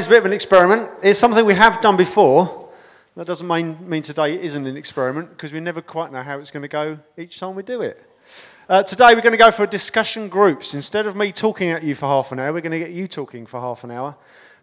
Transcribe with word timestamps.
It's 0.00 0.06
a 0.06 0.10
bit 0.12 0.20
of 0.20 0.24
an 0.24 0.32
experiment. 0.32 0.88
It's 1.02 1.20
something 1.20 1.44
we 1.44 1.52
have 1.52 1.82
done 1.82 1.98
before. 1.98 2.70
That 3.16 3.26
doesn't 3.26 3.46
mean, 3.46 3.86
mean 3.86 4.00
today 4.00 4.40
isn't 4.40 4.66
an 4.66 4.74
experiment 4.78 5.28
because 5.28 5.52
we 5.52 5.60
never 5.60 5.82
quite 5.82 6.10
know 6.10 6.22
how 6.22 6.38
it's 6.38 6.50
going 6.50 6.62
to 6.62 6.68
go 6.68 6.98
each 7.18 7.38
time 7.38 7.54
we 7.54 7.62
do 7.62 7.82
it. 7.82 8.02
Uh, 8.66 8.82
today 8.82 9.14
we're 9.14 9.20
going 9.20 9.34
to 9.34 9.36
go 9.36 9.50
for 9.50 9.66
discussion 9.66 10.30
groups. 10.30 10.72
Instead 10.72 11.04
of 11.04 11.16
me 11.16 11.32
talking 11.32 11.68
at 11.68 11.82
you 11.82 11.94
for 11.94 12.06
half 12.06 12.32
an 12.32 12.38
hour, 12.38 12.50
we're 12.50 12.62
going 12.62 12.72
to 12.72 12.78
get 12.78 12.92
you 12.92 13.06
talking 13.06 13.44
for 13.44 13.60
half 13.60 13.84
an 13.84 13.90
hour 13.90 14.16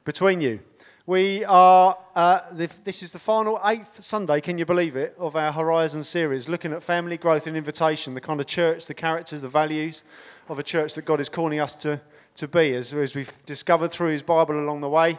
between 0.05 0.41
you. 0.41 0.59
We 1.05 1.45
are, 1.45 1.95
uh, 2.15 2.39
this 2.51 3.03
is 3.03 3.11
the 3.11 3.19
final 3.19 3.61
eighth 3.63 4.03
Sunday, 4.03 4.41
can 4.41 4.57
you 4.57 4.65
believe 4.65 4.95
it, 4.95 5.15
of 5.19 5.35
our 5.35 5.51
Horizon 5.51 6.03
series, 6.03 6.49
looking 6.49 6.73
at 6.73 6.81
family 6.81 7.15
growth 7.15 7.45
and 7.45 7.55
invitation, 7.55 8.15
the 8.15 8.21
kind 8.21 8.39
of 8.39 8.47
church, 8.47 8.87
the 8.87 8.95
characters, 8.95 9.41
the 9.41 9.49
values 9.49 10.01
of 10.49 10.57
a 10.57 10.63
church 10.63 10.95
that 10.95 11.05
God 11.05 11.21
is 11.21 11.29
calling 11.29 11.59
us 11.59 11.75
to 11.75 12.01
to 12.37 12.47
be, 12.47 12.75
as, 12.75 12.93
as 12.93 13.15
we've 13.15 13.31
discovered 13.45 13.91
through 13.91 14.11
his 14.11 14.21
Bible 14.21 14.59
along 14.59 14.81
the 14.81 14.89
way. 14.89 15.17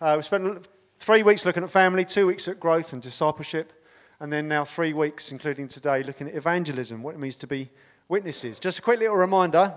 Uh, 0.00 0.14
we 0.16 0.22
spent 0.22 0.66
three 1.00 1.22
weeks 1.22 1.44
looking 1.44 1.64
at 1.64 1.70
family, 1.70 2.04
two 2.04 2.26
weeks 2.28 2.46
at 2.46 2.60
growth 2.60 2.92
and 2.92 3.02
discipleship, 3.02 3.72
and 4.20 4.32
then 4.32 4.46
now 4.46 4.64
three 4.64 4.92
weeks, 4.92 5.32
including 5.32 5.66
today, 5.66 6.04
looking 6.04 6.28
at 6.28 6.34
evangelism, 6.34 7.02
what 7.02 7.14
it 7.14 7.18
means 7.18 7.36
to 7.36 7.48
be 7.48 7.70
witnesses. 8.08 8.60
Just 8.60 8.78
a 8.78 8.82
quick 8.82 9.00
little 9.00 9.16
reminder 9.16 9.74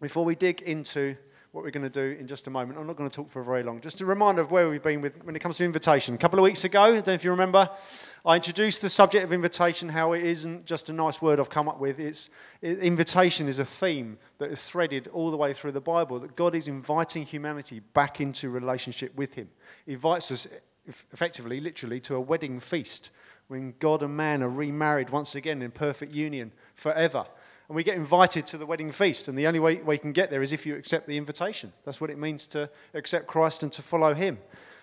before 0.00 0.24
we 0.24 0.34
dig 0.34 0.60
into 0.62 1.16
what 1.52 1.64
we're 1.64 1.70
going 1.70 1.82
to 1.82 1.90
do 1.90 2.16
in 2.18 2.26
just 2.26 2.46
a 2.46 2.50
moment. 2.50 2.78
I'm 2.78 2.86
not 2.86 2.96
going 2.96 3.08
to 3.08 3.14
talk 3.14 3.30
for 3.30 3.42
very 3.42 3.62
long. 3.62 3.80
Just 3.80 4.00
a 4.02 4.06
reminder 4.06 4.42
of 4.42 4.50
where 4.50 4.68
we've 4.68 4.82
been 4.82 5.00
with, 5.00 5.24
when 5.24 5.34
it 5.34 5.38
comes 5.38 5.56
to 5.58 5.64
invitation. 5.64 6.14
A 6.14 6.18
couple 6.18 6.38
of 6.38 6.42
weeks 6.42 6.64
ago, 6.64 6.82
I 6.82 6.90
don't 6.92 7.06
know 7.06 7.12
if 7.14 7.24
you 7.24 7.30
remember, 7.30 7.70
I 8.24 8.36
introduced 8.36 8.82
the 8.82 8.90
subject 8.90 9.24
of 9.24 9.32
invitation, 9.32 9.88
how 9.88 10.12
it 10.12 10.22
isn't 10.22 10.66
just 10.66 10.90
a 10.90 10.92
nice 10.92 11.22
word 11.22 11.40
I've 11.40 11.48
come 11.48 11.68
up 11.68 11.80
with. 11.80 11.98
It's, 11.98 12.28
it, 12.60 12.80
invitation 12.80 13.48
is 13.48 13.58
a 13.58 13.64
theme 13.64 14.18
that 14.38 14.50
is 14.50 14.62
threaded 14.62 15.08
all 15.08 15.30
the 15.30 15.38
way 15.38 15.54
through 15.54 15.72
the 15.72 15.80
Bible, 15.80 16.20
that 16.20 16.36
God 16.36 16.54
is 16.54 16.68
inviting 16.68 17.24
humanity 17.24 17.80
back 17.80 18.20
into 18.20 18.50
relationship 18.50 19.14
with 19.16 19.34
Him. 19.34 19.48
He 19.86 19.94
invites 19.94 20.30
us 20.30 20.46
effectively, 21.12 21.60
literally, 21.60 22.00
to 22.00 22.16
a 22.16 22.20
wedding 22.20 22.60
feast 22.60 23.10
when 23.46 23.72
God 23.78 24.02
and 24.02 24.14
man 24.14 24.42
are 24.42 24.50
remarried 24.50 25.08
once 25.08 25.34
again 25.34 25.62
in 25.62 25.70
perfect 25.70 26.14
union 26.14 26.52
forever 26.74 27.24
and 27.68 27.76
we 27.76 27.84
get 27.84 27.96
invited 27.96 28.46
to 28.46 28.58
the 28.58 28.64
wedding 28.64 28.90
feast. 28.90 29.28
And 29.28 29.38
the 29.38 29.46
only 29.46 29.60
way 29.60 29.76
we 29.76 29.98
can 29.98 30.12
get 30.12 30.30
there 30.30 30.42
is 30.42 30.52
if 30.52 30.64
you 30.64 30.74
accept 30.74 31.06
the 31.06 31.18
invitation. 31.18 31.72
That's 31.84 32.00
what 32.00 32.10
it 32.10 32.18
means 32.18 32.46
to 32.48 32.70
accept 32.94 33.26
Christ 33.26 33.62
and 33.62 33.72
to 33.74 33.82
follow 33.82 34.14
Him. 34.14 34.38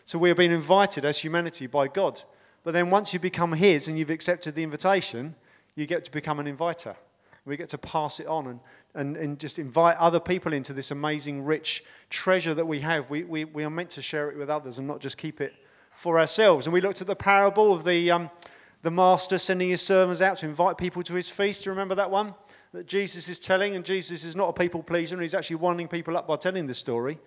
So 0.06 0.20
we 0.20 0.30
have 0.30 0.38
been 0.38 0.52
invited 0.52 1.04
as 1.04 1.18
humanity 1.18 1.66
by 1.66 1.88
God. 1.88 2.22
But 2.64 2.74
then 2.74 2.92
once 2.92 3.14
you 3.14 3.20
become 3.20 3.54
His 3.54 3.88
and 3.88 3.98
you've 3.98 4.12
accepted 4.12 4.54
the 4.54 4.64
invitation, 4.64 5.36
you 5.76 5.88
get 5.88 6.06
to 6.06 6.12
become 6.12 6.40
an 6.40 6.48
inviter. 6.48 6.96
We 7.46 7.58
get 7.58 7.70
to 7.70 7.78
pass 7.78 8.20
it 8.20 8.28
on 8.28 8.48
and, 8.48 8.60
and, 8.96 9.18
and 9.18 9.40
just 9.40 9.60
invite 9.60 9.98
other 9.98 10.20
people 10.20 10.54
into 10.54 10.74
this 10.74 10.90
amazing, 10.90 11.44
rich 11.44 11.84
treasure 12.10 12.56
that 12.56 12.66
we 12.66 12.80
have. 12.80 13.10
We, 13.10 13.24
we, 13.24 13.46
we 13.46 13.64
are 13.64 13.70
meant 13.70 13.92
to 13.92 14.02
share 14.02 14.30
it 14.30 14.38
with 14.38 14.50
others 14.50 14.80
and 14.80 14.88
not 14.88 15.00
just 15.00 15.18
keep 15.18 15.42
it 15.42 15.54
for 15.96 16.20
ourselves. 16.20 16.66
And 16.66 16.74
we 16.74 16.82
looked 16.82 17.02
at 17.02 17.08
the 17.08 17.16
parable 17.16 17.72
of 17.74 17.84
the, 17.84 18.10
um, 18.10 18.32
the 18.82 18.92
master 18.92 19.38
sending 19.38 19.70
his 19.70 19.82
servants 19.82 20.22
out 20.22 20.38
to 20.40 20.48
invite 20.48 20.78
people 20.78 21.04
to 21.04 21.14
his 21.14 21.30
feast. 21.30 21.64
Do 21.64 21.70
you 21.70 21.72
remember 21.72 21.96
that 21.96 22.10
one? 22.10 22.34
That 22.76 22.88
Jesus 22.88 23.30
is 23.30 23.40
telling, 23.40 23.76
and 23.76 23.86
Jesus 23.86 24.24
is 24.24 24.36
not 24.36 24.50
a 24.50 24.54
people 24.54 24.84
pleaser, 24.84 25.16
and 25.16 25.22
he's 25.22 25.34
actually 25.34 25.58
winding 25.58 25.88
people 25.88 26.18
up 26.18 26.28
by 26.28 26.36
telling 26.36 26.68
this 26.68 26.78
story. 26.78 27.18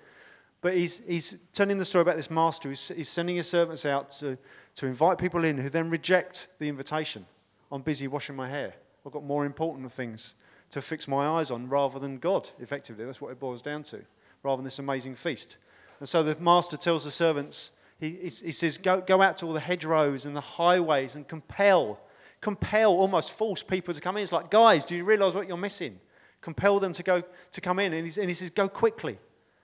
But 0.60 0.76
he's, 0.76 1.00
he's 1.06 1.36
telling 1.52 1.78
the 1.78 1.84
story 1.84 2.02
about 2.02 2.16
this 2.16 2.30
master 2.30 2.68
who's 2.68 2.88
he's 2.88 3.08
sending 3.08 3.36
his 3.36 3.48
servants 3.48 3.86
out 3.86 4.10
to, 4.12 4.36
to 4.76 4.86
invite 4.86 5.18
people 5.18 5.44
in 5.44 5.56
who 5.56 5.70
then 5.70 5.88
reject 5.88 6.48
the 6.58 6.68
invitation. 6.68 7.24
I'm 7.70 7.82
busy 7.82 8.08
washing 8.08 8.34
my 8.34 8.48
hair. 8.48 8.74
I've 9.06 9.12
got 9.12 9.24
more 9.24 9.46
important 9.46 9.92
things 9.92 10.34
to 10.70 10.82
fix 10.82 11.08
my 11.08 11.26
eyes 11.26 11.50
on 11.50 11.68
rather 11.68 11.98
than 11.98 12.18
God, 12.18 12.50
effectively. 12.60 13.04
That's 13.04 13.20
what 13.20 13.30
it 13.30 13.40
boils 13.40 13.62
down 13.62 13.84
to, 13.84 14.00
rather 14.42 14.56
than 14.56 14.64
this 14.64 14.78
amazing 14.78 15.14
feast. 15.14 15.58
And 16.00 16.08
so 16.08 16.22
the 16.22 16.36
master 16.40 16.76
tells 16.76 17.04
the 17.04 17.10
servants, 17.10 17.72
he, 17.98 18.10
he, 18.10 18.28
he 18.28 18.52
says, 18.52 18.78
go, 18.78 19.00
go 19.00 19.22
out 19.22 19.38
to 19.38 19.46
all 19.46 19.52
the 19.52 19.60
hedgerows 19.60 20.24
and 20.24 20.36
the 20.36 20.40
highways 20.40 21.14
and 21.14 21.26
compel 21.26 22.00
compel, 22.40 22.92
almost 22.92 23.32
force 23.32 23.62
people 23.62 23.94
to 23.94 24.00
come 24.00 24.16
in. 24.16 24.22
It's 24.22 24.32
like, 24.32 24.50
guys, 24.50 24.84
do 24.84 24.94
you 24.96 25.04
realize 25.04 25.34
what 25.34 25.48
you're 25.48 25.56
missing? 25.56 25.98
Compel 26.40 26.78
them 26.80 26.92
to 26.92 27.02
go 27.02 27.22
to 27.52 27.60
come 27.60 27.78
in. 27.78 27.92
And, 27.92 28.18
and 28.18 28.28
he 28.28 28.34
says, 28.34 28.50
go 28.50 28.68
quickly. 28.68 29.18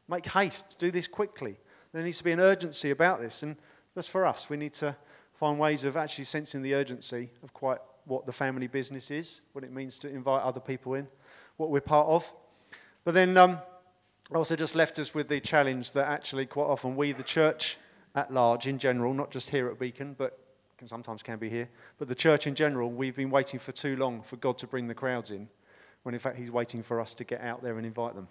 Make 0.09 0.27
haste. 0.27 0.77
Do 0.79 0.91
this 0.91 1.07
quickly. 1.07 1.57
There 1.93 2.03
needs 2.03 2.19
to 2.19 2.25
be 2.25 2.33
an 2.33 2.41
urgency 2.41 2.91
about 2.91 3.21
this. 3.21 3.43
And 3.43 3.57
that's 3.95 4.09
for 4.09 4.27
us. 4.27 4.51
We 4.51 4.57
need 4.57 4.75
to 4.75 4.97
find 5.35 5.59
ways 5.59 5.85
of 5.85 5.97
actually 5.97 6.25
sensing 6.25 6.63
the 6.63 6.75
urgency 6.75 7.31
of 7.43 7.53
quite 7.53 7.79
what 8.07 8.27
the 8.27 8.33
family 8.33 8.67
business 8.67 9.11
is, 9.11 9.41
what 9.53 9.65
it 9.65 9.73
means 9.73 9.99
to 10.01 10.09
invite 10.09 10.43
other 10.43 10.61
people 10.61 10.95
in, 10.95 11.09
what 11.57 11.71
we're 11.71 11.81
part 11.81 12.07
of. 12.09 12.31
But 13.05 13.15
then 13.15 13.37
um, 13.37 13.59
also 14.35 14.57
just 14.57 14.75
left 14.75 14.99
us 14.99 15.15
with 15.15 15.29
the 15.29 15.41
challenge 15.41 15.93
that 15.93 16.07
actually 16.07 16.47
quite 16.47 16.67
often 16.67 16.97
we, 16.97 17.13
the 17.13 17.23
church 17.23 17.79
at 18.15 18.33
large 18.33 18.67
in 18.67 18.79
general, 18.79 19.15
not 19.15 19.31
just 19.31 19.51
here 19.51 19.69
at 19.69 19.79
Beacon, 19.79 20.15
but 20.19 20.39
can 20.79 20.89
sometimes 20.89 21.23
can 21.23 21.39
be 21.39 21.49
here, 21.49 21.69
but 21.99 22.09
the 22.09 22.15
church 22.15 22.47
in 22.47 22.55
general, 22.55 22.91
we've 22.91 23.17
been 23.17 23.31
waiting 23.31 23.61
for 23.61 23.73
too 23.73 23.97
long 23.97 24.23
for 24.23 24.37
God 24.37 24.59
to 24.59 24.67
bring 24.67 24.87
the 24.87 24.95
crowds 24.95 25.31
in, 25.31 25.49
when 26.03 26.15
in 26.15 26.21
fact 26.21 26.37
He's 26.37 26.51
waiting 26.51 26.83
for 26.83 27.01
us 27.01 27.15
to 27.15 27.25
get 27.25 27.41
out 27.41 27.63
there 27.63 27.77
and 27.77 27.87
invite 27.87 28.15
them. 28.15 28.29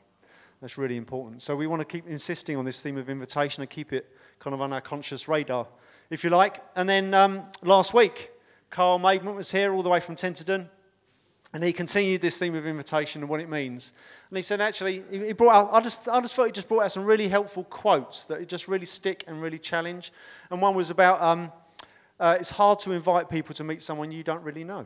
That's 0.62 0.78
really 0.78 0.96
important. 0.96 1.42
So 1.42 1.56
we 1.56 1.68
want 1.68 1.81
to 1.81 1.86
keep 1.86 2.08
insisting 2.08 2.56
on 2.56 2.64
this 2.64 2.80
theme 2.80 2.98
of 2.98 3.09
invitation 3.09 3.62
and 3.62 3.70
keep 3.70 3.92
it 3.92 4.09
kind 4.40 4.54
of 4.54 4.62
on 4.62 4.72
our 4.72 4.80
conscious 4.80 5.28
radar, 5.28 5.68
if 6.09 6.24
you 6.24 6.30
like. 6.30 6.64
And 6.76 6.88
then 6.88 7.14
um, 7.14 7.44
last 7.64 7.94
week, 7.94 8.31
Carl 8.70 8.98
Maidment 8.98 9.36
was 9.36 9.52
here 9.52 9.74
all 9.74 9.84
the 9.84 9.90
way 9.90 10.00
from 10.00 10.16
Tenterden. 10.16 10.70
And 11.54 11.64
he 11.64 11.72
continued 11.72 12.22
this 12.22 12.38
theme 12.38 12.56
of 12.56 12.66
invitation 12.66 13.22
and 13.22 13.30
what 13.30 13.40
it 13.40 13.48
means. 13.48 13.94
And 14.30 14.38
he 14.38 14.42
said, 14.42 14.60
actually, 14.60 15.04
he 15.12 15.34
brought 15.34 15.54
out, 15.54 15.70
I 15.72 15.81
just, 15.81 16.10
I 16.10 16.20
just 16.22 16.34
thought 16.34 16.46
he 16.46 16.52
just 16.52 16.68
brought 16.68 16.86
out 16.86 16.92
some 16.92 17.04
really 17.04 17.28
helpful 17.28 17.64
quotes 17.66 18.24
that 18.24 18.48
just 18.48 18.68
really 18.68 18.88
stick 18.88 19.24
and 19.28 19.40
really 19.40 19.60
challenge. 19.60 20.12
And 20.50 20.62
one 20.62 20.74
was 20.74 20.90
about 20.90 21.22
um, 21.22 21.52
uh, 22.19 22.38
it's 22.40 22.51
hard 22.51 22.79
to 22.79 22.91
invite 22.91 23.29
people 23.29 23.53
to 23.56 23.63
meet 23.63 23.81
someone 23.81 24.12
you 24.12 24.24
don't 24.24 24.44
really 24.44 24.63
know. 24.63 24.85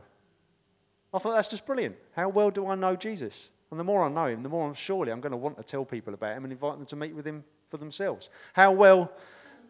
I 1.14 1.20
thought 1.20 1.36
that's 1.36 1.48
just 1.48 1.66
brilliant. 1.66 1.96
How 2.16 2.30
well 2.30 2.52
do 2.52 2.68
I 2.68 2.76
know 2.76 2.96
Jesus? 2.96 3.52
And 3.72 3.80
the 3.80 3.84
more 3.84 4.04
I 4.04 4.10
know 4.10 4.28
him, 4.28 4.44
the 4.44 4.50
more 4.50 4.68
I'm 4.68 4.74
surely 4.74 5.12
I'm 5.12 5.22
going 5.22 5.32
to 5.32 5.38
want 5.38 5.58
to 5.58 5.64
tell 5.64 5.84
people 5.84 6.14
about 6.14 6.38
him 6.38 6.44
and 6.44 6.54
invite 6.54 6.78
them 6.78 6.86
to 6.88 6.96
meet 6.96 7.14
with 7.16 7.26
him 7.26 7.44
for 7.70 7.78
themselves. 7.78 8.30
How 8.54 8.72
well 8.72 9.12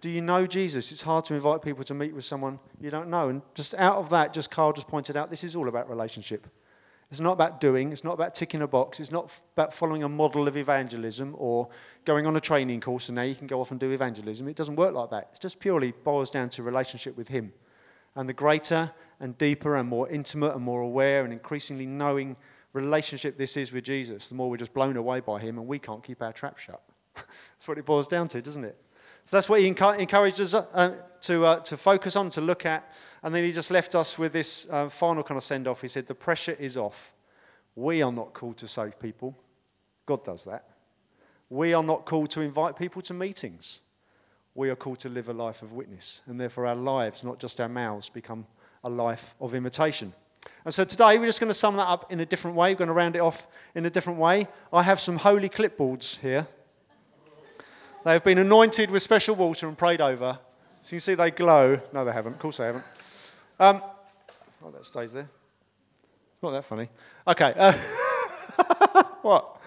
do 0.01 0.09
you 0.09 0.21
know 0.21 0.45
Jesus? 0.45 0.91
It's 0.91 1.01
hard 1.01 1.25
to 1.25 1.33
invite 1.33 1.61
people 1.61 1.83
to 1.85 1.93
meet 1.93 2.13
with 2.13 2.25
someone 2.25 2.59
you 2.79 2.91
don't 2.91 3.09
know. 3.09 3.29
And 3.29 3.41
just 3.55 3.73
out 3.73 3.97
of 3.97 4.09
that, 4.11 4.33
just 4.33 4.51
Carl 4.51 4.73
just 4.73 4.87
pointed 4.87 5.17
out, 5.17 5.29
this 5.29 5.43
is 5.43 5.55
all 5.55 5.67
about 5.67 5.89
relationship. 5.89 6.47
It's 7.09 7.21
not 7.21 7.31
about 7.31 7.61
doing, 7.61 7.93
it's 7.93 8.03
not 8.03 8.13
about 8.13 8.35
ticking 8.35 8.61
a 8.61 8.67
box, 8.67 8.99
it's 8.99 9.11
not 9.11 9.31
about 9.55 9.73
following 9.73 10.03
a 10.03 10.09
model 10.09 10.47
of 10.47 10.57
evangelism 10.57 11.35
or 11.37 11.69
going 12.03 12.25
on 12.25 12.35
a 12.35 12.41
training 12.41 12.81
course 12.81 13.07
and 13.07 13.15
now 13.15 13.21
you 13.21 13.35
can 13.35 13.47
go 13.47 13.61
off 13.61 13.71
and 13.71 13.79
do 13.79 13.91
evangelism. 13.91 14.47
It 14.49 14.57
doesn't 14.57 14.75
work 14.75 14.93
like 14.93 15.09
that. 15.11 15.31
It 15.33 15.39
just 15.39 15.59
purely 15.59 15.93
boils 16.03 16.29
down 16.29 16.49
to 16.49 16.63
relationship 16.63 17.15
with 17.15 17.29
Him. 17.29 17.53
And 18.15 18.27
the 18.27 18.33
greater 18.33 18.91
and 19.21 19.37
deeper 19.37 19.75
and 19.75 19.87
more 19.87 20.09
intimate 20.09 20.53
and 20.53 20.63
more 20.63 20.81
aware 20.81 21.23
and 21.23 21.31
increasingly 21.31 21.85
knowing 21.85 22.35
relationship 22.73 23.37
this 23.37 23.55
is 23.55 23.71
with 23.71 23.85
Jesus, 23.85 24.27
the 24.27 24.35
more 24.35 24.49
we're 24.49 24.57
just 24.57 24.73
blown 24.73 24.97
away 24.97 25.21
by 25.21 25.39
Him 25.39 25.57
and 25.57 25.65
we 25.65 25.79
can't 25.79 26.03
keep 26.03 26.21
our 26.21 26.33
trap 26.33 26.57
shut. 26.57 26.81
that's 27.15 27.67
what 27.67 27.77
it 27.77 27.85
boils 27.85 28.07
down 28.07 28.27
to, 28.29 28.41
doesn't 28.41 28.65
it? 28.65 28.77
So 29.27 29.35
that's 29.35 29.49
what 29.49 29.59
he 29.59 29.67
encouraged 29.67 30.39
us 30.39 30.53
uh, 30.53 30.95
to, 31.19 31.45
uh, 31.45 31.59
to 31.59 31.75
focus 31.75 32.15
on, 32.15 32.29
to 32.29 32.39
look 32.39 32.65
at. 32.65 32.89
And 33.21 33.35
then 33.35 33.43
he 33.43 33.51
just 33.51 33.71
left 33.71 33.93
us 33.93 34.17
with 34.17 34.31
this 34.31 34.65
uh, 34.69 34.87
final 34.87 35.21
kind 35.21 35.37
of 35.37 35.43
send 35.43 35.67
off. 35.67 35.81
He 35.81 35.89
said, 35.89 36.07
The 36.07 36.15
pressure 36.15 36.55
is 36.57 36.77
off. 36.77 37.11
We 37.75 38.01
are 38.01 38.11
not 38.11 38.33
called 38.33 38.55
to 38.59 38.69
save 38.69 38.97
people, 39.01 39.37
God 40.05 40.23
does 40.23 40.45
that. 40.45 40.69
We 41.49 41.73
are 41.73 41.83
not 41.83 42.05
called 42.05 42.31
to 42.31 42.41
invite 42.41 42.77
people 42.77 43.01
to 43.01 43.13
meetings. 43.13 43.81
We 44.55 44.69
are 44.69 44.77
called 44.77 44.99
to 44.99 45.09
live 45.09 45.27
a 45.27 45.33
life 45.33 45.61
of 45.61 45.73
witness. 45.73 46.21
And 46.27 46.39
therefore, 46.39 46.65
our 46.65 46.75
lives, 46.75 47.25
not 47.25 47.37
just 47.37 47.59
our 47.59 47.69
mouths, 47.69 48.07
become 48.07 48.47
a 48.85 48.89
life 48.89 49.35
of 49.41 49.53
imitation. 49.53 50.13
And 50.63 50.73
so 50.73 50.85
today, 50.85 51.17
we're 51.17 51.25
just 51.25 51.41
going 51.41 51.49
to 51.49 51.53
sum 51.53 51.75
that 51.75 51.87
up 51.87 52.13
in 52.13 52.21
a 52.21 52.25
different 52.25 52.55
way. 52.55 52.71
We're 52.71 52.77
going 52.77 52.87
to 52.87 52.93
round 52.93 53.17
it 53.17 53.19
off 53.19 53.45
in 53.75 53.85
a 53.85 53.89
different 53.89 54.19
way. 54.19 54.47
I 54.71 54.83
have 54.83 55.01
some 55.01 55.17
holy 55.17 55.49
clipboards 55.49 56.17
here. 56.19 56.47
They 58.07 58.13
have 58.13 58.23
been 58.23 58.37
anointed 58.37 58.89
with 58.89 59.03
special 59.03 59.35
water 59.35 59.67
and 59.67 59.77
prayed 59.77 59.99
over. 59.99 60.39
So 60.83 60.95
you 60.95 61.01
see 61.01 61.15
they 61.15 61.29
glow. 61.29 61.77
No, 61.91 62.05
they 62.05 62.13
haven't. 62.13 62.35
Of 62.35 62.39
course 62.39 62.55
they 62.55 62.67
haven't. 62.67 62.85
Um, 63.59 63.81
oh, 64.63 64.71
that 64.71 64.85
stays 64.85 65.11
there. 65.11 65.29
Not 66.41 66.51
that 66.51 66.63
funny. 66.63 66.87
Okay. 67.27 67.53
Uh, 67.53 67.73
what? 69.23 69.61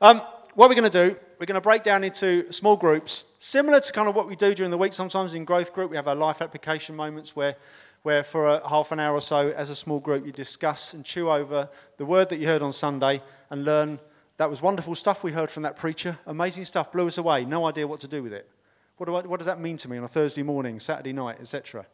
Um, 0.00 0.22
what 0.54 0.68
we're 0.68 0.74
going 0.74 0.90
to 0.90 1.08
do, 1.08 1.16
we're 1.38 1.46
going 1.46 1.54
to 1.54 1.60
break 1.60 1.84
down 1.84 2.02
into 2.02 2.50
small 2.50 2.76
groups, 2.76 3.26
similar 3.38 3.78
to 3.78 3.92
kind 3.92 4.08
of 4.08 4.16
what 4.16 4.26
we 4.26 4.34
do 4.34 4.56
during 4.56 4.72
the 4.72 4.78
week. 4.78 4.92
Sometimes 4.92 5.32
in 5.32 5.44
growth 5.44 5.72
group, 5.72 5.88
we 5.88 5.96
have 5.96 6.08
our 6.08 6.16
life 6.16 6.42
application 6.42 6.96
moments 6.96 7.36
where, 7.36 7.54
where 8.02 8.24
for 8.24 8.48
a 8.48 8.68
half 8.68 8.90
an 8.90 8.98
hour 8.98 9.14
or 9.14 9.20
so, 9.20 9.50
as 9.50 9.70
a 9.70 9.76
small 9.76 10.00
group, 10.00 10.26
you 10.26 10.32
discuss 10.32 10.94
and 10.94 11.04
chew 11.04 11.30
over 11.30 11.68
the 11.98 12.04
word 12.04 12.28
that 12.30 12.40
you 12.40 12.48
heard 12.48 12.60
on 12.60 12.72
Sunday 12.72 13.22
and 13.50 13.64
learn 13.64 14.00
that 14.36 14.50
was 14.50 14.60
wonderful 14.60 14.94
stuff 14.94 15.22
we 15.22 15.32
heard 15.32 15.50
from 15.50 15.62
that 15.62 15.76
preacher. 15.76 16.18
Amazing 16.26 16.64
stuff, 16.64 16.92
blew 16.92 17.06
us 17.06 17.18
away. 17.18 17.44
No 17.44 17.66
idea 17.66 17.86
what 17.86 18.00
to 18.00 18.08
do 18.08 18.22
with 18.22 18.32
it. 18.32 18.48
What, 18.96 19.06
do 19.06 19.14
I, 19.14 19.22
what 19.22 19.38
does 19.38 19.46
that 19.46 19.60
mean 19.60 19.76
to 19.78 19.88
me 19.88 19.98
on 19.98 20.04
a 20.04 20.08
Thursday 20.08 20.42
morning, 20.42 20.80
Saturday 20.80 21.12
night, 21.12 21.38
etc.? 21.40 21.86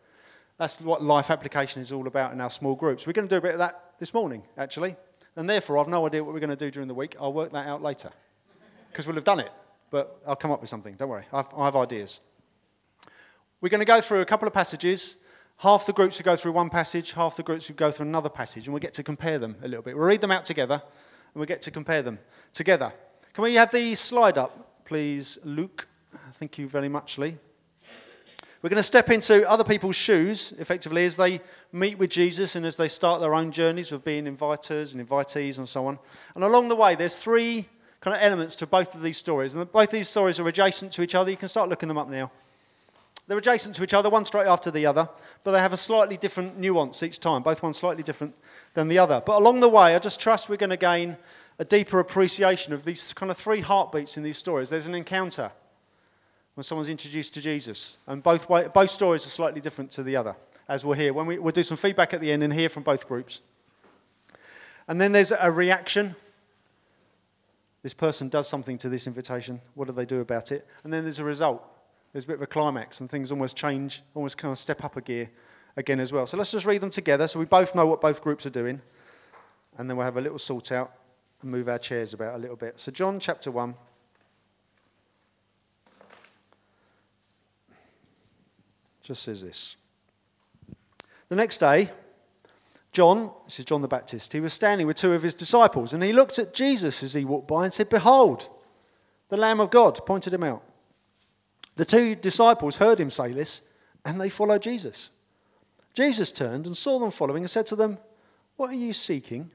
That's 0.58 0.80
what 0.80 1.02
life 1.02 1.30
application 1.30 1.80
is 1.80 1.92
all 1.92 2.06
about 2.06 2.32
in 2.32 2.40
our 2.40 2.50
small 2.50 2.74
groups. 2.74 3.06
We're 3.06 3.14
going 3.14 3.26
to 3.26 3.34
do 3.34 3.38
a 3.38 3.40
bit 3.40 3.52
of 3.52 3.58
that 3.58 3.94
this 3.98 4.12
morning, 4.12 4.42
actually. 4.58 4.96
And 5.36 5.48
therefore, 5.48 5.78
I've 5.78 5.88
no 5.88 6.06
idea 6.06 6.22
what 6.22 6.34
we're 6.34 6.40
going 6.40 6.50
to 6.50 6.56
do 6.56 6.70
during 6.70 6.88
the 6.88 6.94
week. 6.94 7.16
I'll 7.18 7.32
work 7.32 7.52
that 7.52 7.66
out 7.66 7.82
later 7.82 8.10
because 8.90 9.06
we'll 9.06 9.16
have 9.16 9.24
done 9.24 9.40
it. 9.40 9.50
But 9.90 10.20
I'll 10.26 10.36
come 10.36 10.50
up 10.50 10.60
with 10.60 10.68
something. 10.70 10.94
Don't 10.94 11.08
worry. 11.08 11.24
I 11.32 11.38
have, 11.38 11.48
I 11.56 11.64
have 11.64 11.76
ideas. 11.76 12.20
We're 13.60 13.68
going 13.68 13.80
to 13.80 13.86
go 13.86 14.00
through 14.00 14.20
a 14.20 14.26
couple 14.26 14.48
of 14.48 14.54
passages. 14.54 15.16
Half 15.58 15.84
the 15.84 15.92
groups 15.92 16.18
will 16.18 16.24
go 16.24 16.36
through 16.36 16.52
one 16.52 16.70
passage, 16.70 17.12
half 17.12 17.36
the 17.36 17.42
groups 17.42 17.68
will 17.68 17.76
go 17.76 17.90
through 17.90 18.06
another 18.06 18.30
passage, 18.30 18.66
and 18.66 18.72
we'll 18.72 18.80
get 18.80 18.94
to 18.94 19.02
compare 19.02 19.38
them 19.38 19.56
a 19.62 19.68
little 19.68 19.82
bit. 19.82 19.94
We'll 19.94 20.06
read 20.06 20.22
them 20.22 20.30
out 20.30 20.46
together, 20.46 20.82
and 21.32 21.40
we'll 21.40 21.46
get 21.46 21.62
to 21.62 21.70
compare 21.70 22.02
them 22.02 22.18
together. 22.52 22.92
Can 23.34 23.44
we 23.44 23.54
have 23.54 23.70
the 23.70 23.94
slide 23.94 24.36
up, 24.36 24.84
please, 24.84 25.38
Luke? 25.44 25.86
Thank 26.34 26.58
you 26.58 26.68
very 26.68 26.88
much, 26.88 27.18
Lee. 27.18 27.36
We're 28.62 28.68
going 28.68 28.76
to 28.76 28.82
step 28.82 29.08
into 29.08 29.48
other 29.48 29.64
people's 29.64 29.96
shoes, 29.96 30.52
effectively, 30.58 31.06
as 31.06 31.16
they 31.16 31.40
meet 31.72 31.96
with 31.96 32.10
Jesus 32.10 32.56
and 32.56 32.66
as 32.66 32.76
they 32.76 32.88
start 32.88 33.22
their 33.22 33.34
own 33.34 33.52
journeys 33.52 33.90
of 33.90 34.04
being 34.04 34.26
inviters 34.26 34.92
and 34.92 35.08
invitees 35.08 35.56
and 35.56 35.66
so 35.66 35.86
on. 35.86 35.98
And 36.34 36.44
along 36.44 36.68
the 36.68 36.76
way, 36.76 36.94
there's 36.94 37.16
three 37.16 37.66
kind 38.00 38.14
of 38.14 38.22
elements 38.22 38.56
to 38.56 38.66
both 38.66 38.94
of 38.94 39.02
these 39.02 39.16
stories. 39.16 39.54
And 39.54 39.72
both 39.72 39.90
these 39.90 40.08
stories 40.08 40.38
are 40.38 40.48
adjacent 40.48 40.92
to 40.92 41.02
each 41.02 41.14
other. 41.14 41.30
You 41.30 41.38
can 41.38 41.48
start 41.48 41.70
looking 41.70 41.88
them 41.88 41.96
up 41.96 42.10
now. 42.10 42.30
They're 43.26 43.38
adjacent 43.38 43.76
to 43.76 43.84
each 43.84 43.94
other, 43.94 44.10
one 44.10 44.24
straight 44.24 44.48
after 44.48 44.70
the 44.70 44.86
other, 44.86 45.08
but 45.44 45.52
they 45.52 45.60
have 45.60 45.72
a 45.72 45.76
slightly 45.76 46.16
different 46.16 46.58
nuance 46.58 47.02
each 47.02 47.20
time, 47.20 47.42
both 47.42 47.62
ones 47.62 47.76
slightly 47.76 48.02
different 48.02 48.34
than 48.74 48.88
the 48.88 48.98
other. 48.98 49.22
But 49.24 49.38
along 49.38 49.60
the 49.60 49.68
way, 49.68 49.94
I 49.94 49.98
just 49.98 50.20
trust 50.20 50.48
we're 50.48 50.56
going 50.56 50.70
to 50.70 50.76
gain 50.76 51.16
a 51.58 51.64
deeper 51.64 52.00
appreciation 52.00 52.72
of 52.72 52.84
these 52.84 53.12
kind 53.12 53.30
of 53.30 53.36
three 53.36 53.60
heartbeats 53.60 54.16
in 54.16 54.22
these 54.22 54.38
stories. 54.38 54.70
There's 54.70 54.86
an 54.86 54.94
encounter 54.94 55.52
when 56.54 56.64
someone's 56.64 56.88
introduced 56.88 57.34
to 57.34 57.40
Jesus, 57.40 57.98
and 58.06 58.22
both, 58.22 58.48
way, 58.48 58.68
both 58.72 58.90
stories 58.90 59.24
are 59.26 59.30
slightly 59.30 59.60
different 59.60 59.90
to 59.92 60.02
the 60.02 60.16
other, 60.16 60.36
as 60.68 60.84
we'll 60.84 60.98
hear. 60.98 61.12
When 61.12 61.26
we, 61.26 61.38
we'll 61.38 61.52
do 61.52 61.62
some 61.62 61.76
feedback 61.76 62.12
at 62.12 62.20
the 62.20 62.32
end 62.32 62.42
and 62.42 62.52
hear 62.52 62.68
from 62.68 62.82
both 62.82 63.06
groups. 63.06 63.40
And 64.88 65.00
then 65.00 65.12
there's 65.12 65.32
a 65.32 65.50
reaction. 65.50 66.16
This 67.82 67.94
person 67.94 68.28
does 68.28 68.48
something 68.48 68.76
to 68.78 68.88
this 68.88 69.06
invitation. 69.06 69.60
What 69.74 69.86
do 69.86 69.92
they 69.92 70.04
do 70.04 70.20
about 70.20 70.52
it? 70.52 70.66
And 70.82 70.92
then 70.92 71.04
there's 71.04 71.18
a 71.18 71.24
result 71.24 71.64
there's 72.12 72.24
a 72.24 72.26
bit 72.26 72.36
of 72.36 72.42
a 72.42 72.46
climax 72.46 73.00
and 73.00 73.08
things 73.08 73.30
almost 73.30 73.56
change, 73.56 74.02
almost 74.14 74.36
kind 74.36 74.50
of 74.50 74.58
step 74.58 74.84
up 74.84 74.96
a 74.96 75.00
gear 75.00 75.30
again 75.76 76.00
as 76.00 76.12
well. 76.12 76.26
So 76.26 76.36
let's 76.36 76.50
just 76.50 76.66
read 76.66 76.80
them 76.80 76.90
together 76.90 77.28
so 77.28 77.38
we 77.38 77.44
both 77.44 77.74
know 77.74 77.86
what 77.86 78.00
both 78.00 78.22
groups 78.22 78.46
are 78.46 78.50
doing. 78.50 78.80
And 79.78 79.88
then 79.88 79.96
we'll 79.96 80.04
have 80.04 80.16
a 80.16 80.20
little 80.20 80.38
sort 80.38 80.72
out 80.72 80.92
and 81.42 81.50
move 81.50 81.68
our 81.68 81.78
chairs 81.78 82.12
about 82.12 82.34
a 82.34 82.38
little 82.38 82.56
bit. 82.56 82.78
So, 82.78 82.90
John 82.92 83.18
chapter 83.18 83.50
1. 83.50 83.74
Just 89.02 89.22
says 89.22 89.42
this. 89.42 89.76
The 91.28 91.36
next 91.36 91.58
day, 91.58 91.90
John, 92.92 93.30
this 93.46 93.60
is 93.60 93.64
John 93.64 93.82
the 93.82 93.88
Baptist, 93.88 94.32
he 94.32 94.40
was 94.40 94.52
standing 94.52 94.86
with 94.86 94.96
two 94.96 95.12
of 95.12 95.22
his 95.22 95.34
disciples 95.34 95.92
and 95.92 96.02
he 96.02 96.12
looked 96.12 96.38
at 96.38 96.52
Jesus 96.52 97.02
as 97.02 97.14
he 97.14 97.24
walked 97.24 97.48
by 97.48 97.64
and 97.64 97.72
said, 97.72 97.88
Behold, 97.88 98.48
the 99.28 99.36
Lamb 99.36 99.60
of 99.60 99.70
God, 99.70 100.04
pointed 100.04 100.34
him 100.34 100.42
out. 100.42 100.62
The 101.76 101.84
two 101.84 102.14
disciples 102.16 102.76
heard 102.76 102.98
him 103.00 103.10
say 103.10 103.32
this, 103.32 103.62
and 104.04 104.20
they 104.20 104.28
followed 104.28 104.62
Jesus. 104.62 105.10
Jesus 105.94 106.32
turned 106.32 106.66
and 106.66 106.76
saw 106.76 106.98
them 106.98 107.10
following 107.10 107.42
and 107.42 107.50
said 107.50 107.66
to 107.68 107.76
them, 107.76 107.98
What 108.56 108.70
are 108.70 108.74
you 108.74 108.92
seeking? 108.92 109.50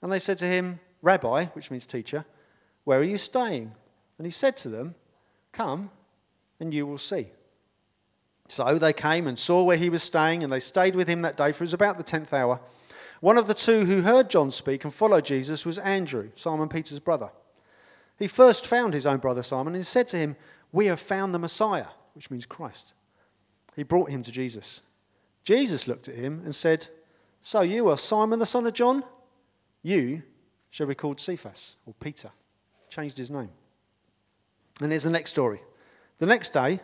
And 0.00 0.12
they 0.12 0.18
said 0.18 0.38
to 0.38 0.44
him, 0.44 0.80
Rabbi, 1.02 1.46
which 1.46 1.70
means 1.70 1.86
teacher, 1.86 2.24
where 2.84 3.00
are 3.00 3.04
you 3.04 3.18
staying? 3.18 3.72
And 4.18 4.26
he 4.26 4.30
said 4.30 4.56
to 4.58 4.68
them, 4.68 4.94
Come, 5.52 5.90
and 6.60 6.72
you 6.72 6.86
will 6.86 6.98
see. 6.98 7.28
So 8.48 8.78
they 8.78 8.92
came 8.92 9.26
and 9.26 9.38
saw 9.38 9.62
where 9.62 9.76
he 9.76 9.90
was 9.90 10.02
staying, 10.02 10.42
and 10.42 10.52
they 10.52 10.60
stayed 10.60 10.94
with 10.94 11.08
him 11.08 11.22
that 11.22 11.36
day, 11.36 11.52
for 11.52 11.64
it 11.64 11.66
was 11.66 11.74
about 11.74 11.96
the 11.96 12.02
tenth 12.02 12.32
hour. 12.32 12.60
One 13.20 13.38
of 13.38 13.46
the 13.46 13.54
two 13.54 13.84
who 13.84 14.02
heard 14.02 14.28
John 14.28 14.50
speak 14.50 14.84
and 14.84 14.92
followed 14.92 15.24
Jesus 15.24 15.64
was 15.64 15.78
Andrew, 15.78 16.30
Simon 16.34 16.68
Peter's 16.68 16.98
brother. 16.98 17.30
He 18.18 18.26
first 18.26 18.66
found 18.66 18.94
his 18.94 19.06
own 19.06 19.18
brother 19.18 19.42
Simon 19.42 19.74
and 19.74 19.86
said 19.86 20.08
to 20.08 20.16
him, 20.16 20.36
we 20.72 20.86
have 20.86 21.00
found 21.00 21.34
the 21.34 21.38
Messiah, 21.38 21.86
which 22.14 22.30
means 22.30 22.46
Christ. 22.46 22.94
He 23.76 23.82
brought 23.82 24.10
him 24.10 24.22
to 24.22 24.32
Jesus. 24.32 24.82
Jesus 25.44 25.88
looked 25.88 26.08
at 26.08 26.14
him 26.14 26.42
and 26.44 26.54
said, 26.54 26.88
So 27.42 27.62
you 27.62 27.88
are 27.88 27.98
Simon 27.98 28.38
the 28.38 28.46
son 28.46 28.66
of 28.66 28.72
John? 28.72 29.04
You 29.82 30.22
shall 30.70 30.86
be 30.86 30.94
called 30.94 31.20
Cephas, 31.20 31.76
or 31.86 31.94
Peter. 32.00 32.30
Changed 32.88 33.18
his 33.18 33.30
name. 33.30 33.50
And 34.80 34.90
here's 34.90 35.02
the 35.02 35.10
next 35.10 35.32
story. 35.32 35.60
The 36.18 36.26
next 36.26 36.50
day, 36.50 36.80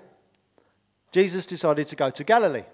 Jesus 1.12 1.46
decided 1.46 1.88
to 1.88 1.96
go 1.96 2.10
to 2.10 2.24
Galilee. 2.24 2.64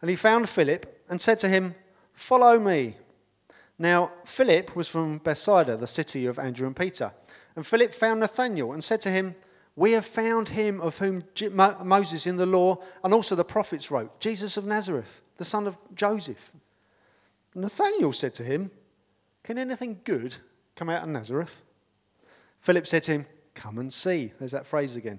And 0.00 0.08
he 0.08 0.16
found 0.16 0.48
Philip 0.48 1.04
and 1.08 1.20
said 1.20 1.38
to 1.40 1.48
him, 1.48 1.74
Follow 2.14 2.58
me. 2.58 2.96
Now, 3.78 4.12
Philip 4.24 4.76
was 4.76 4.88
from 4.88 5.18
Bethsaida, 5.18 5.76
the 5.76 5.86
city 5.86 6.26
of 6.26 6.38
Andrew 6.38 6.66
and 6.66 6.76
Peter. 6.76 7.12
And 7.56 7.66
Philip 7.66 7.94
found 7.94 8.20
Nathanael 8.20 8.72
and 8.72 8.84
said 8.84 9.00
to 9.02 9.10
him, 9.10 9.34
we 9.80 9.92
have 9.92 10.04
found 10.04 10.50
him 10.50 10.78
of 10.82 10.98
whom 10.98 11.24
Moses 11.82 12.26
in 12.26 12.36
the 12.36 12.44
law 12.44 12.82
and 13.02 13.14
also 13.14 13.34
the 13.34 13.46
prophets 13.46 13.90
wrote, 13.90 14.20
Jesus 14.20 14.58
of 14.58 14.66
Nazareth, 14.66 15.22
the 15.38 15.44
son 15.46 15.66
of 15.66 15.74
Joseph. 15.94 16.52
Nathanael 17.54 18.12
said 18.12 18.34
to 18.34 18.44
him, 18.44 18.70
Can 19.42 19.56
anything 19.56 20.00
good 20.04 20.36
come 20.76 20.90
out 20.90 21.04
of 21.04 21.08
Nazareth? 21.08 21.62
Philip 22.60 22.86
said 22.86 23.04
to 23.04 23.12
him, 23.12 23.26
Come 23.54 23.78
and 23.78 23.90
see. 23.90 24.34
There's 24.38 24.50
that 24.50 24.66
phrase 24.66 24.96
again. 24.96 25.18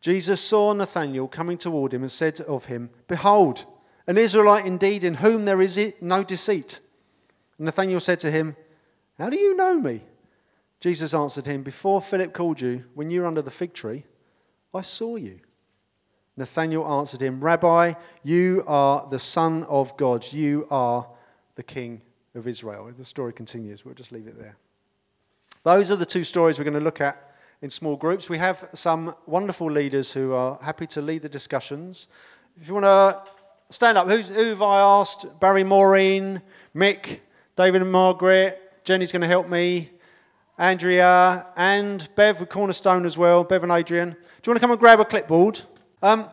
Jesus 0.00 0.40
saw 0.40 0.72
Nathanael 0.72 1.26
coming 1.26 1.58
toward 1.58 1.92
him 1.92 2.02
and 2.02 2.12
said 2.12 2.40
of 2.42 2.66
him, 2.66 2.90
Behold, 3.08 3.64
an 4.06 4.16
Israelite 4.16 4.64
indeed, 4.64 5.02
in 5.02 5.14
whom 5.14 5.44
there 5.44 5.60
is 5.60 5.76
no 6.00 6.22
deceit. 6.22 6.78
Nathanael 7.58 7.98
said 7.98 8.20
to 8.20 8.30
him, 8.30 8.54
How 9.18 9.28
do 9.28 9.36
you 9.36 9.56
know 9.56 9.80
me? 9.80 10.04
Jesus 10.80 11.14
answered 11.14 11.46
him, 11.46 11.62
Before 11.62 12.00
Philip 12.00 12.32
called 12.32 12.60
you, 12.60 12.84
when 12.94 13.10
you 13.10 13.22
were 13.22 13.26
under 13.26 13.42
the 13.42 13.50
fig 13.50 13.72
tree, 13.72 14.04
I 14.72 14.82
saw 14.82 15.16
you. 15.16 15.40
Nathanael 16.36 16.86
answered 16.86 17.20
him, 17.20 17.42
Rabbi, 17.42 17.94
you 18.22 18.62
are 18.66 19.08
the 19.10 19.18
Son 19.18 19.64
of 19.64 19.96
God. 19.96 20.32
You 20.32 20.68
are 20.70 21.06
the 21.56 21.64
King 21.64 22.00
of 22.36 22.46
Israel. 22.46 22.92
The 22.96 23.04
story 23.04 23.32
continues. 23.32 23.84
We'll 23.84 23.94
just 23.94 24.12
leave 24.12 24.28
it 24.28 24.38
there. 24.38 24.56
Those 25.64 25.90
are 25.90 25.96
the 25.96 26.06
two 26.06 26.22
stories 26.22 26.56
we're 26.56 26.64
going 26.64 26.74
to 26.74 26.80
look 26.80 27.00
at 27.00 27.34
in 27.60 27.70
small 27.70 27.96
groups. 27.96 28.30
We 28.30 28.38
have 28.38 28.70
some 28.74 29.16
wonderful 29.26 29.68
leaders 29.68 30.12
who 30.12 30.32
are 30.32 30.58
happy 30.62 30.86
to 30.88 31.02
lead 31.02 31.22
the 31.22 31.28
discussions. 31.28 32.06
If 32.60 32.68
you 32.68 32.74
want 32.74 32.86
to 32.86 33.20
stand 33.70 33.98
up, 33.98 34.06
Who's, 34.06 34.28
who 34.28 34.50
have 34.50 34.62
I 34.62 34.80
asked? 34.80 35.26
Barry 35.40 35.64
Maureen, 35.64 36.40
Mick, 36.74 37.18
David 37.56 37.82
and 37.82 37.90
Margaret. 37.90 38.84
Jenny's 38.84 39.10
going 39.10 39.22
to 39.22 39.28
help 39.28 39.48
me. 39.48 39.90
Andrea, 40.58 41.46
and 41.56 42.08
Bev 42.16 42.40
with 42.40 42.48
Cornerstone 42.48 43.06
as 43.06 43.16
well, 43.16 43.44
Bev 43.44 43.62
and 43.62 43.70
Adrian. 43.70 44.10
Do 44.10 44.16
you 44.16 44.50
want 44.50 44.56
to 44.56 44.60
come 44.60 44.72
and 44.72 44.80
grab 44.80 44.98
a 44.98 45.04
clipboard? 45.04 45.60
Um, 46.02 46.28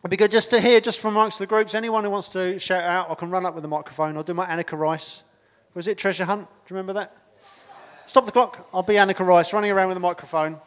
it'd 0.00 0.10
be 0.10 0.16
good 0.16 0.30
just 0.30 0.50
to 0.50 0.60
hear, 0.60 0.80
just 0.80 1.00
from 1.00 1.16
amongst 1.16 1.40
the 1.40 1.46
groups, 1.46 1.74
anyone 1.74 2.04
who 2.04 2.10
wants 2.10 2.28
to 2.30 2.60
shout 2.60 2.84
out, 2.84 3.10
I 3.10 3.14
can 3.16 3.28
run 3.28 3.44
up 3.44 3.54
with 3.54 3.62
the 3.62 3.68
microphone. 3.68 4.16
I'll 4.16 4.22
do 4.22 4.34
my 4.34 4.46
Anneka 4.46 4.78
Rice. 4.78 5.24
Was 5.74 5.88
it 5.88 5.98
Treasure 5.98 6.24
Hunt? 6.24 6.42
Do 6.42 6.54
you 6.68 6.76
remember 6.76 6.92
that? 6.92 7.16
Stop 8.06 8.24
the 8.24 8.30
clock. 8.30 8.68
I'll 8.72 8.84
be 8.84 8.94
Anneka 8.94 9.26
Rice, 9.26 9.52
running 9.52 9.72
around 9.72 9.88
with 9.88 9.96
a 9.96 10.00
microphone. 10.00 10.60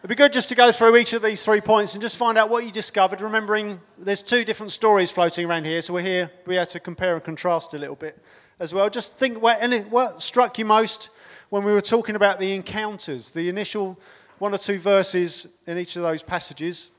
It'd 0.00 0.08
be 0.08 0.16
good 0.16 0.32
just 0.32 0.48
to 0.48 0.56
go 0.56 0.72
through 0.72 0.96
each 0.96 1.12
of 1.12 1.22
these 1.22 1.44
three 1.44 1.60
points 1.60 1.92
and 1.92 2.02
just 2.02 2.16
find 2.16 2.38
out 2.38 2.50
what 2.50 2.64
you 2.64 2.72
discovered, 2.72 3.20
remembering 3.20 3.80
there's 3.98 4.22
two 4.22 4.44
different 4.44 4.72
stories 4.72 5.12
floating 5.12 5.46
around 5.46 5.64
here, 5.64 5.80
so 5.80 5.92
we're 5.92 6.02
here, 6.02 6.30
we're 6.46 6.66
to 6.66 6.80
compare 6.80 7.14
and 7.14 7.22
contrast 7.22 7.74
a 7.74 7.78
little 7.78 7.94
bit 7.94 8.18
as 8.58 8.74
well. 8.74 8.88
Just 8.90 9.14
think 9.14 9.40
what, 9.40 9.60
what 9.90 10.22
struck 10.22 10.58
you 10.58 10.64
most 10.64 11.10
when 11.50 11.64
we 11.64 11.72
were 11.72 11.80
talking 11.80 12.16
about 12.16 12.38
the 12.38 12.54
encounters, 12.54 13.32
the 13.32 13.48
initial 13.48 13.98
one 14.38 14.54
or 14.54 14.58
two 14.58 14.78
verses 14.78 15.48
in 15.66 15.76
each 15.76 15.96
of 15.96 16.02
those 16.02 16.22
passages, 16.22 16.90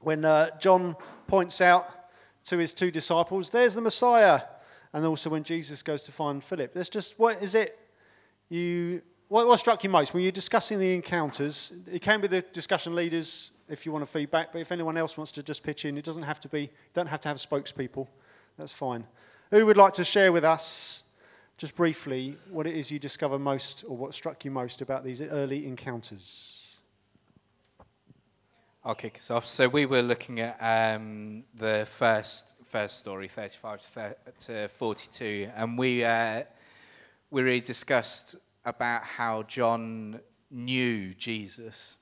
when 0.00 0.24
uh, 0.24 0.56
John 0.58 0.94
points 1.26 1.60
out 1.60 1.88
to 2.44 2.58
his 2.58 2.72
two 2.74 2.90
disciples, 2.90 3.50
there's 3.50 3.74
the 3.74 3.80
Messiah. 3.80 4.42
And 4.92 5.04
also 5.04 5.30
when 5.30 5.44
Jesus 5.44 5.82
goes 5.82 6.02
to 6.04 6.12
find 6.12 6.44
Philip. 6.44 6.74
That's 6.74 6.88
just, 6.88 7.18
what 7.18 7.42
is 7.42 7.54
it 7.54 7.78
you, 8.50 9.02
what, 9.28 9.46
what 9.46 9.58
struck 9.58 9.82
you 9.82 9.90
most? 9.90 10.12
When 10.12 10.22
you're 10.22 10.32
discussing 10.32 10.78
the 10.78 10.94
encounters, 10.94 11.72
it 11.90 12.02
can 12.02 12.20
be 12.20 12.28
the 12.28 12.42
discussion 12.42 12.94
leaders 12.94 13.52
if 13.68 13.86
you 13.86 13.92
want 13.92 14.04
to 14.04 14.10
feedback, 14.10 14.52
but 14.52 14.60
if 14.60 14.72
anyone 14.72 14.96
else 14.96 15.16
wants 15.16 15.32
to 15.32 15.42
just 15.42 15.62
pitch 15.62 15.84
in, 15.84 15.96
it 15.96 16.04
doesn't 16.04 16.24
have 16.24 16.40
to 16.40 16.48
be, 16.48 16.62
you 16.62 16.68
don't 16.92 17.06
have 17.06 17.20
to 17.20 17.28
have 17.28 17.36
spokespeople. 17.38 18.08
That's 18.58 18.72
fine. 18.72 19.06
Who 19.52 19.64
would 19.66 19.76
like 19.76 19.94
to 19.94 20.04
share 20.04 20.32
with 20.32 20.44
us 20.44 21.04
just 21.60 21.76
briefly 21.76 22.38
what 22.48 22.66
it 22.66 22.74
is 22.74 22.90
you 22.90 22.98
discover 22.98 23.38
most 23.38 23.84
or 23.86 23.94
what 23.94 24.14
struck 24.14 24.46
you 24.46 24.50
most 24.50 24.80
about 24.80 25.04
these 25.04 25.20
early 25.20 25.66
encounters. 25.66 26.80
I'll 28.82 28.94
kick 28.94 29.18
us 29.18 29.30
off. 29.30 29.46
So 29.46 29.68
we 29.68 29.84
were 29.84 30.00
looking 30.00 30.40
at 30.40 30.56
um, 30.58 31.44
the 31.54 31.86
first 31.86 32.54
first 32.64 32.98
story, 32.98 33.28
35 33.28 34.14
to 34.46 34.68
42, 34.68 35.50
and 35.54 35.76
we 35.76 36.02
uh, 36.02 36.44
we 37.30 37.42
really 37.42 37.60
discussed 37.60 38.36
about 38.64 39.02
how 39.04 39.42
John 39.42 40.18
knew 40.50 41.12
Jesus, 41.12 41.98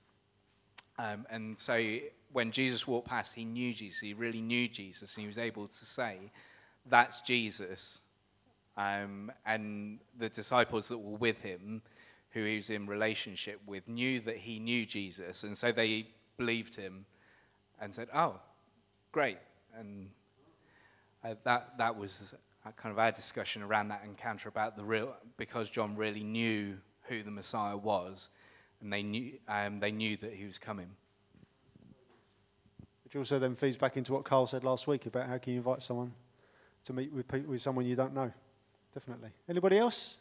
um, 1.01 1.27
and 1.31 1.59
so 1.59 1.99
when 2.31 2.53
Jesus 2.53 2.87
walked 2.87 3.09
past, 3.09 3.35
he 3.35 3.45
knew 3.45 3.73
Jesus. 3.73 3.99
He 3.99 4.15
really 4.15 4.41
knew 4.41 4.69
Jesus, 4.69 5.17
and 5.17 5.23
he 5.23 5.27
was 5.27 5.39
able 5.39 5.67
to 5.67 5.85
say, 5.85 6.31
"That's 6.87 7.23
Jesus." 7.23 8.03
Um, 8.79 9.33
and 9.45 9.99
the 10.17 10.29
disciples 10.29 10.87
that 10.89 10.99
were 10.99 11.19
with 11.19 11.41
him, 11.41 11.83
who 12.31 12.45
he 12.45 12.57
was 12.57 12.71
in 12.71 12.87
relationship 12.87 13.61
with, 13.67 13.89
knew 13.89 14.21
that 14.21 14.37
he 14.37 14.61
knew 14.61 14.87
Jesus. 14.87 15.43
And 15.43 15.59
so 15.59 15.73
they 15.73 16.07
believed 16.37 16.77
him 16.77 17.05
and 17.81 17.93
said, 17.93 18.09
"Oh, 18.15 18.39
great," 19.11 19.39
and 19.77 20.09
uh, 21.25 21.35
that 21.43 21.77
that 21.79 21.97
was 21.97 22.35
kind 22.77 22.93
of 22.93 23.01
our 23.01 23.11
discussion 23.11 23.63
around 23.63 23.89
that 23.89 24.03
encounter 24.05 24.49
about 24.49 24.77
the 24.77 24.85
real 24.85 25.13
because 25.37 25.69
John 25.69 25.97
really 25.97 26.23
knew 26.23 26.77
who 27.03 27.25
the 27.25 27.33
Messiah 27.33 27.77
was, 27.77 28.31
and 28.81 28.93
they 28.93 29.03
knew 29.03 29.33
um, 29.49 29.81
they 29.81 29.91
knew 29.91 30.17
that 30.19 30.33
he 30.33 30.45
was 30.45 30.57
coming. 30.57 30.91
Which 33.03 33.17
also 33.17 33.41
then 33.41 33.57
feeds 33.57 33.77
back 33.77 33.97
into 33.97 34.13
what 34.13 34.25
Carl 34.25 34.47
said 34.47 34.63
last 34.63 34.87
week 34.87 35.07
about 35.07 35.27
how 35.27 35.39
can 35.39 35.55
you 35.55 35.59
invite 35.59 35.83
someone 35.83 36.13
to 36.85 36.93
meet 36.93 37.13
with, 37.13 37.27
people, 37.27 37.51
with 37.51 37.63
someone 37.63 37.85
you 37.85 37.97
don't 37.97 38.15
know. 38.15 38.31
Definitely. 38.95 39.31
Anybody 39.49 39.79
else? 39.79 40.19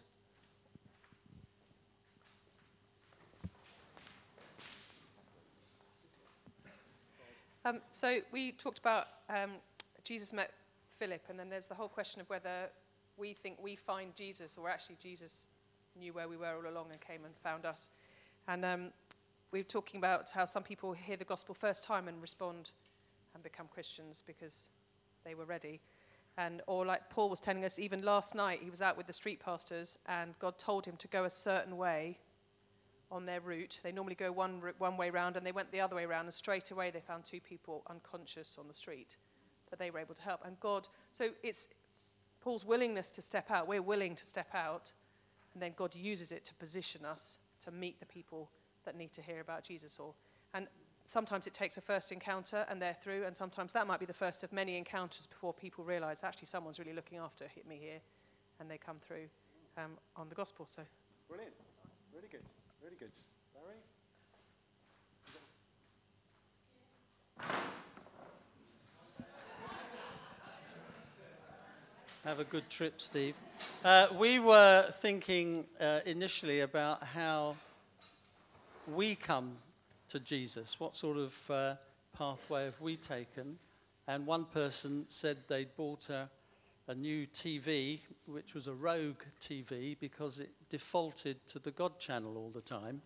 Um, 7.65 7.81
so 7.91 8.19
we 8.31 8.53
talked 8.53 8.79
about 8.79 9.07
um, 9.29 9.51
Jesus 10.05 10.31
met 10.31 10.53
Philip, 11.00 11.21
and 11.29 11.38
then 11.38 11.50
there's 11.50 11.67
the 11.67 11.75
whole 11.75 11.89
question 11.89 12.21
of 12.21 12.29
whether 12.29 12.69
we 13.17 13.33
think 13.33 13.57
we 13.62 13.75
find 13.75 14.15
Jesus, 14.15 14.57
or 14.57 14.69
actually 14.69 14.95
Jesus 15.01 15.47
knew 16.00 16.13
where 16.13 16.29
we 16.29 16.38
were 16.38 16.55
all 16.55 16.71
along 16.71 16.88
and 16.91 17.01
came 17.01 17.25
and 17.25 17.36
found 17.43 17.65
us. 17.65 17.89
And 18.47 18.63
um, 18.63 18.91
we 19.51 19.59
were 19.59 19.63
talking 19.63 19.97
about 19.97 20.31
how 20.31 20.45
some 20.45 20.63
people 20.63 20.93
hear 20.93 21.17
the 21.17 21.25
gospel 21.25 21.53
first 21.53 21.83
time 21.83 22.07
and 22.07 22.21
respond 22.21 22.71
and 23.33 23.43
become 23.43 23.67
Christians 23.74 24.24
because 24.25 24.69
they 25.25 25.36
were 25.36 25.45
ready. 25.45 25.81
And 26.38 26.62
or 26.67 26.86
like 26.86 27.10
Paul 27.10 27.29
was 27.29 27.39
telling 27.39 27.65
us, 27.65 27.79
even 27.79 28.03
last 28.03 28.36
night 28.36 28.60
he 28.62 28.70
was 28.70 28.82
out 28.82 28.96
with 28.96 29.08
the 29.08 29.13
street 29.13 29.39
pastors, 29.39 29.98
and 30.06 30.38
God 30.39 30.60
told 30.60 30.86
him 30.86 30.96
to 30.98 31.08
go 31.08 31.24
a 31.24 31.29
certain 31.29 31.77
way 31.77 32.20
on 33.10 33.25
their 33.25 33.41
route. 33.41 33.79
They 33.84 33.91
normally 33.91 34.15
go 34.15 34.32
one, 34.32 34.62
one 34.77 34.98
way 34.98 35.10
round, 35.10 35.36
and 35.38 35.46
they 35.46 35.51
went 35.51 35.72
the 35.72 35.82
other 35.82 35.96
way 35.96 36.06
round, 36.06 36.25
and 36.25 36.34
straight 36.34 36.72
away 36.72 36.91
they 36.91 37.00
found 37.00 37.25
two 37.25 37.39
people 37.39 37.84
unconscious 37.89 38.58
on 38.60 38.67
the 38.67 38.74
street. 38.74 39.15
But 39.70 39.79
they 39.79 39.89
were 39.89 40.00
able 40.00 40.15
to 40.15 40.22
help. 40.22 40.41
And 40.46 40.60
God, 40.60 40.88
so 41.12 41.29
it's 41.41 41.70
Paul's 42.41 42.65
willingness 42.65 43.10
to 43.12 43.22
step 43.22 43.50
out. 43.50 43.67
We're 43.67 43.82
willing 43.82 44.15
to 44.15 44.25
step 44.25 44.53
out, 44.53 44.91
and 45.53 45.62
then 45.62 45.74
God 45.75 45.96
uses 45.96 46.32
it 46.32 46.46
to 46.46 46.53
position 46.56 47.03
us 47.03 47.38
to 47.65 47.72
meet 47.72 48.00
the 48.00 48.06
people 48.06 48.51
that 48.86 48.96
need 48.96 49.12
to 49.13 49.22
hear 49.22 49.41
about 49.41 49.63
Jesus. 49.63 49.98
Or, 50.00 50.13
and 50.53 50.67
sometimes 51.07 51.47
it 51.47 51.53
takes 51.53 51.77
a 51.77 51.81
first 51.81 52.11
encounter 52.11 52.65
and 52.69 52.79
they're 52.79 52.97
through, 53.01 53.23
and 53.23 53.35
sometimes 53.35 53.73
that 53.73 53.87
might 53.87 53.99
be 53.99 54.05
the 54.05 54.13
first 54.13 54.43
of 54.43 54.53
many 54.53 54.77
encounters 54.77 55.25
before 55.25 55.53
people 55.53 55.83
realize 55.83 56.23
actually 56.23 56.45
someone's 56.45 56.77
really 56.77 56.93
looking 56.93 57.17
after 57.17 57.45
me 57.67 57.79
here, 57.81 57.99
and 58.59 58.69
they 58.69 58.77
come 58.77 58.97
through 59.07 59.25
um, 59.77 59.91
on 60.15 60.29
the 60.29 60.35
gospel. 60.35 60.67
So, 60.69 60.83
brilliant, 61.27 61.53
really 62.13 62.27
good. 62.29 62.43
Really 62.83 62.97
good. 62.99 63.11
Barry? 63.53 63.77
Have 72.25 72.39
a 72.41 72.43
good 72.43 72.69
trip, 72.69 73.01
Steve. 73.01 73.35
Uh, 73.85 74.07
we 74.19 74.39
were 74.39 74.91
thinking 74.99 75.65
uh, 75.79 76.01
initially 76.05 76.59
about 76.59 77.01
how 77.03 77.55
we 78.93 79.15
come 79.15 79.53
to 80.09 80.19
Jesus. 80.19 80.79
What 80.79 80.95
sort 80.95 81.17
of 81.17 81.51
uh, 81.51 81.75
pathway 82.17 82.65
have 82.65 82.79
we 82.79 82.97
taken? 82.97 83.57
And 84.07 84.25
one 84.25 84.45
person 84.45 85.05
said 85.09 85.37
they'd 85.47 85.75
bought 85.75 86.09
a, 86.09 86.29
a 86.87 86.95
new 86.95 87.27
TV, 87.27 87.99
which 88.25 88.53
was 88.53 88.67
a 88.67 88.73
rogue 88.73 89.21
TV, 89.41 89.97
because 89.99 90.39
it 90.39 90.49
defaulted 90.69 91.45
to 91.49 91.59
the 91.59 91.71
God 91.71 91.99
channel 91.99 92.37
all 92.37 92.51
the 92.53 92.61
time. 92.61 93.01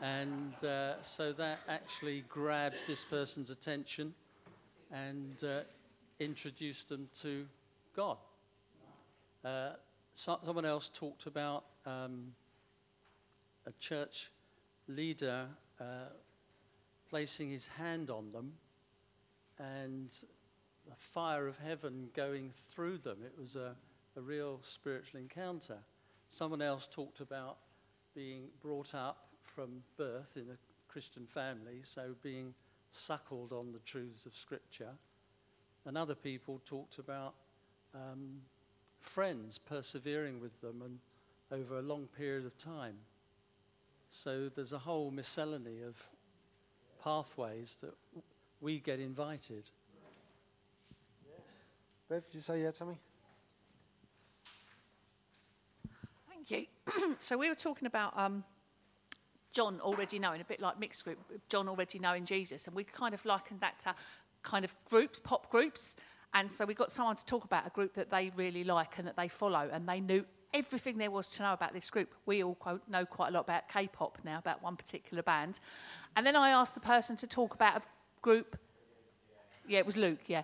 and 0.00 0.54
uh, 0.64 1.02
so 1.02 1.32
that 1.32 1.60
actually 1.68 2.24
grabbed 2.28 2.76
this 2.86 3.04
person's 3.04 3.50
attention 3.50 4.14
and 4.92 5.42
uh, 5.44 5.60
introduced 6.20 6.88
them 6.88 7.08
to 7.20 7.46
God. 7.96 8.18
Uh, 9.44 9.70
so, 10.14 10.38
someone 10.44 10.64
else 10.64 10.90
talked 10.92 11.26
about 11.26 11.64
um, 11.84 12.32
a 13.66 13.72
church 13.80 14.30
leader 14.86 15.46
uh, 15.82 16.08
placing 17.10 17.50
his 17.50 17.66
hand 17.66 18.10
on 18.10 18.32
them 18.32 18.52
and 19.58 20.10
the 20.88 20.96
fire 20.96 21.46
of 21.46 21.58
heaven 21.58 22.08
going 22.14 22.52
through 22.70 22.98
them. 22.98 23.18
It 23.24 23.34
was 23.38 23.56
a, 23.56 23.74
a 24.16 24.20
real 24.20 24.60
spiritual 24.62 25.20
encounter. 25.20 25.78
Someone 26.28 26.62
else 26.62 26.88
talked 26.90 27.20
about 27.20 27.58
being 28.14 28.44
brought 28.62 28.94
up 28.94 29.28
from 29.42 29.82
birth 29.96 30.36
in 30.36 30.42
a 30.42 30.56
Christian 30.88 31.26
family, 31.26 31.80
so 31.82 32.14
being 32.22 32.54
suckled 32.92 33.52
on 33.52 33.72
the 33.72 33.78
truths 33.80 34.26
of 34.26 34.34
Scripture. 34.34 34.92
And 35.84 35.98
other 35.98 36.14
people 36.14 36.60
talked 36.64 36.98
about 36.98 37.34
um, 37.94 38.40
friends 39.00 39.58
persevering 39.58 40.40
with 40.40 40.60
them 40.60 40.82
and 40.84 40.98
over 41.50 41.78
a 41.78 41.82
long 41.82 42.06
period 42.16 42.46
of 42.46 42.56
time. 42.56 42.96
So 44.14 44.50
there's 44.54 44.74
a 44.74 44.78
whole 44.78 45.10
miscellany 45.10 45.80
of 45.80 45.96
pathways 47.02 47.78
that 47.80 47.94
we 48.60 48.78
get 48.78 49.00
invited. 49.00 49.70
Bev, 52.10 52.22
did 52.26 52.34
you 52.34 52.42
say 52.42 52.62
yeah, 52.62 52.72
Tommy? 52.72 52.98
Thank 56.28 56.50
you. 56.50 56.66
so 57.20 57.38
we 57.38 57.48
were 57.48 57.54
talking 57.54 57.86
about 57.86 58.12
um, 58.14 58.44
John 59.50 59.80
already 59.80 60.18
knowing, 60.18 60.42
a 60.42 60.44
bit 60.44 60.60
like 60.60 60.78
Mick's 60.78 61.00
group, 61.00 61.18
John 61.48 61.66
already 61.66 61.98
knowing 61.98 62.26
Jesus, 62.26 62.66
and 62.66 62.76
we 62.76 62.84
kind 62.84 63.14
of 63.14 63.24
likened 63.24 63.60
that 63.60 63.78
to 63.78 63.94
kind 64.42 64.66
of 64.66 64.76
groups, 64.90 65.20
pop 65.20 65.50
groups. 65.50 65.96
And 66.34 66.50
so 66.50 66.66
we 66.66 66.74
got 66.74 66.92
someone 66.92 67.16
to 67.16 67.24
talk 67.24 67.44
about 67.44 67.66
a 67.66 67.70
group 67.70 67.94
that 67.94 68.10
they 68.10 68.30
really 68.36 68.62
like 68.62 68.98
and 68.98 69.08
that 69.08 69.16
they 69.16 69.28
follow, 69.28 69.70
and 69.72 69.88
they 69.88 70.00
knew 70.00 70.26
everything 70.54 70.98
there 70.98 71.10
was 71.10 71.28
to 71.28 71.42
know 71.42 71.52
about 71.52 71.72
this 71.72 71.90
group. 71.90 72.14
We 72.26 72.42
all 72.42 72.54
quote, 72.54 72.82
know 72.88 73.04
quite 73.04 73.28
a 73.28 73.32
lot 73.32 73.40
about 73.40 73.68
K 73.68 73.88
pop 73.88 74.18
now, 74.24 74.38
about 74.38 74.62
one 74.62 74.76
particular 74.76 75.22
band. 75.22 75.60
And 76.16 76.26
then 76.26 76.36
I 76.36 76.50
asked 76.50 76.74
the 76.74 76.80
person 76.80 77.16
to 77.16 77.26
talk 77.26 77.54
about 77.54 77.76
a 77.78 77.82
group. 78.20 78.58
Yeah, 79.68 79.78
it 79.78 79.86
was 79.86 79.96
Luke, 79.96 80.20
yeah. 80.26 80.42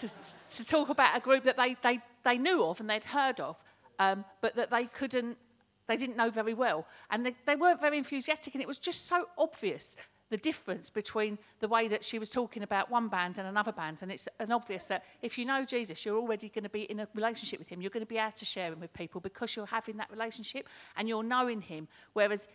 To, 0.00 0.10
to 0.50 0.64
talk 0.64 0.88
about 0.90 1.16
a 1.16 1.20
group 1.20 1.44
that 1.44 1.56
they, 1.56 1.76
they, 1.82 2.00
they 2.24 2.38
knew 2.38 2.64
of 2.64 2.80
and 2.80 2.90
they'd 2.90 3.04
heard 3.04 3.40
of, 3.40 3.56
um, 3.98 4.24
but 4.42 4.54
that 4.56 4.70
they 4.70 4.84
couldn't, 4.84 5.38
they 5.86 5.96
didn't 5.96 6.16
know 6.16 6.30
very 6.30 6.52
well. 6.52 6.86
And 7.10 7.24
they, 7.24 7.34
they 7.46 7.56
weren't 7.56 7.80
very 7.80 7.96
enthusiastic, 7.96 8.54
and 8.54 8.62
it 8.62 8.68
was 8.68 8.78
just 8.78 9.06
so 9.06 9.26
obvious 9.38 9.96
the 10.30 10.36
difference 10.36 10.90
between 10.90 11.38
the 11.60 11.68
way 11.68 11.88
that 11.88 12.04
she 12.04 12.18
was 12.18 12.28
talking 12.28 12.62
about 12.62 12.90
one 12.90 13.08
band 13.08 13.38
and 13.38 13.46
another 13.46 13.72
band. 13.72 14.00
And 14.02 14.10
it's 14.10 14.28
an 14.40 14.50
obvious 14.50 14.86
that 14.86 15.04
if 15.22 15.38
you 15.38 15.44
know 15.44 15.64
Jesus, 15.64 16.04
you're 16.04 16.18
already 16.18 16.48
going 16.48 16.64
to 16.64 16.70
be 16.70 16.82
in 16.82 17.00
a 17.00 17.08
relationship 17.14 17.58
with 17.58 17.68
him. 17.68 17.80
You're 17.80 17.90
going 17.90 18.04
to 18.04 18.08
be 18.08 18.18
able 18.18 18.32
to 18.32 18.44
share 18.44 18.72
him 18.72 18.80
with 18.80 18.92
people 18.92 19.20
because 19.20 19.54
you're 19.54 19.66
having 19.66 19.96
that 19.98 20.10
relationship 20.10 20.68
and 20.96 21.08
you're 21.08 21.22
knowing 21.22 21.60
him. 21.60 21.86
Whereas 22.12 22.48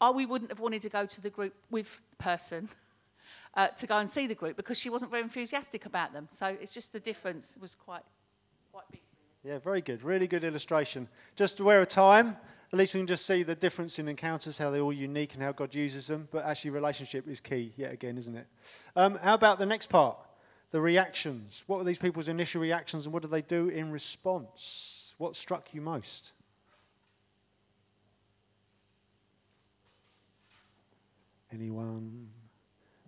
oh, 0.00 0.12
we 0.12 0.26
wouldn't 0.26 0.50
have 0.50 0.60
wanted 0.60 0.82
to 0.82 0.88
go 0.88 1.06
to 1.06 1.20
the 1.20 1.30
group 1.30 1.54
with 1.70 2.00
person. 2.18 2.68
Uh, 3.56 3.68
to 3.68 3.86
go 3.86 3.98
and 3.98 4.10
see 4.10 4.26
the 4.26 4.34
group 4.34 4.56
because 4.56 4.76
she 4.76 4.90
wasn't 4.90 5.08
very 5.08 5.22
enthusiastic 5.22 5.86
about 5.86 6.12
them. 6.12 6.26
So 6.32 6.56
it's 6.60 6.72
just 6.72 6.92
the 6.92 6.98
difference 6.98 7.56
was 7.60 7.76
quite, 7.76 8.02
quite 8.72 8.82
big. 8.90 9.00
Yeah, 9.44 9.58
very 9.58 9.80
good. 9.80 10.02
Really 10.02 10.26
good 10.26 10.42
illustration. 10.42 11.06
Just 11.36 11.60
aware 11.60 11.80
of 11.80 11.86
time, 11.86 12.36
at 12.74 12.78
least 12.78 12.92
we 12.92 12.98
can 12.98 13.06
just 13.06 13.24
see 13.24 13.44
the 13.44 13.54
difference 13.54 14.00
in 14.00 14.08
encounters, 14.08 14.58
how 14.58 14.68
they're 14.72 14.80
all 14.80 14.92
unique 14.92 15.34
and 15.34 15.42
how 15.44 15.52
God 15.52 15.72
uses 15.72 16.08
them. 16.08 16.26
But 16.32 16.44
actually, 16.44 16.72
relationship 16.72 17.28
is 17.28 17.38
key, 17.38 17.72
yet 17.76 17.92
again, 17.92 18.18
isn't 18.18 18.36
it? 18.36 18.48
Um, 18.96 19.16
how 19.22 19.34
about 19.34 19.60
the 19.60 19.64
next 19.64 19.88
part? 19.88 20.18
The 20.72 20.80
reactions. 20.80 21.62
What 21.68 21.78
were 21.78 21.84
these 21.84 21.98
people's 21.98 22.26
initial 22.26 22.60
reactions 22.60 23.06
and 23.06 23.12
what 23.12 23.22
did 23.22 23.30
they 23.30 23.42
do 23.42 23.68
in 23.68 23.92
response? 23.92 25.14
What 25.18 25.36
struck 25.36 25.72
you 25.72 25.82
most? 25.82 26.32
Anyone? 31.52 32.26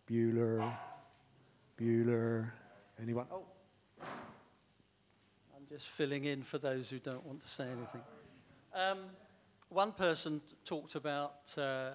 Bueller? 0.08 0.72
Bueller? 1.76 2.52
Anyone? 3.02 3.26
Oh. 3.32 3.42
I'm 4.00 5.66
just 5.68 5.88
filling 5.88 6.24
in 6.24 6.44
for 6.44 6.58
those 6.58 6.88
who 6.88 7.00
don't 7.00 7.26
want 7.26 7.42
to 7.42 7.48
say 7.48 7.64
anything. 7.64 8.02
Um, 8.72 8.98
one 9.68 9.92
person 9.92 10.40
talked 10.64 10.94
about 10.94 11.56
uh, 11.58 11.90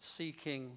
seeking 0.00 0.72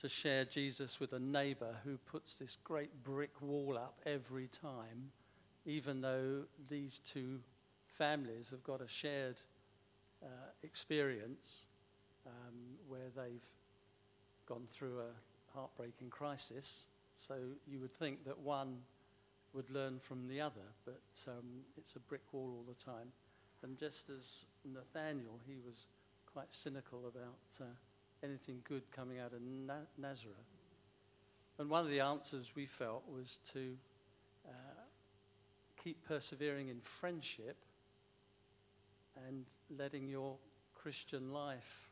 to 0.00 0.08
share 0.08 0.44
Jesus 0.44 1.00
with 1.00 1.12
a 1.12 1.18
neighbor 1.18 1.76
who 1.84 1.98
puts 1.98 2.34
this 2.34 2.56
great 2.64 3.02
brick 3.04 3.40
wall 3.40 3.78
up 3.78 3.98
every 4.04 4.48
time, 4.48 5.10
even 5.64 6.00
though 6.00 6.42
these 6.68 6.98
two 6.98 7.40
families 7.86 8.50
have 8.50 8.62
got 8.62 8.80
a 8.82 8.88
shared 8.88 9.40
uh, 10.22 10.26
experience 10.62 11.66
um, 12.26 12.54
where 12.88 13.10
they've 13.16 13.46
gone 14.46 14.66
through 14.72 15.00
a 15.00 15.56
heartbreaking 15.56 16.10
crisis. 16.10 16.86
So 17.16 17.34
you 17.66 17.80
would 17.80 17.94
think 17.94 18.24
that 18.24 18.38
one 18.38 18.78
would 19.54 19.70
learn 19.70 19.98
from 19.98 20.28
the 20.28 20.40
other, 20.40 20.66
but 20.84 21.00
um, 21.28 21.62
it's 21.78 21.96
a 21.96 22.00
brick 22.00 22.32
wall 22.32 22.52
all 22.58 22.64
the 22.68 22.84
time. 22.84 23.12
And 23.66 23.76
just 23.76 24.10
as 24.10 24.44
Nathanael, 24.64 25.40
he 25.44 25.56
was 25.66 25.86
quite 26.32 26.54
cynical 26.54 27.08
about 27.08 27.34
uh, 27.60 27.64
anything 28.22 28.60
good 28.62 28.82
coming 28.94 29.18
out 29.18 29.32
of 29.32 29.42
Na- 29.42 29.88
Nazareth. 29.98 30.36
And 31.58 31.68
one 31.68 31.84
of 31.84 31.90
the 31.90 31.98
answers 31.98 32.52
we 32.54 32.66
felt 32.66 33.02
was 33.12 33.40
to 33.54 33.76
uh, 34.46 34.50
keep 35.82 36.06
persevering 36.06 36.68
in 36.68 36.80
friendship 36.80 37.56
and 39.26 39.46
letting 39.76 40.06
your 40.06 40.36
Christian 40.72 41.32
life 41.32 41.88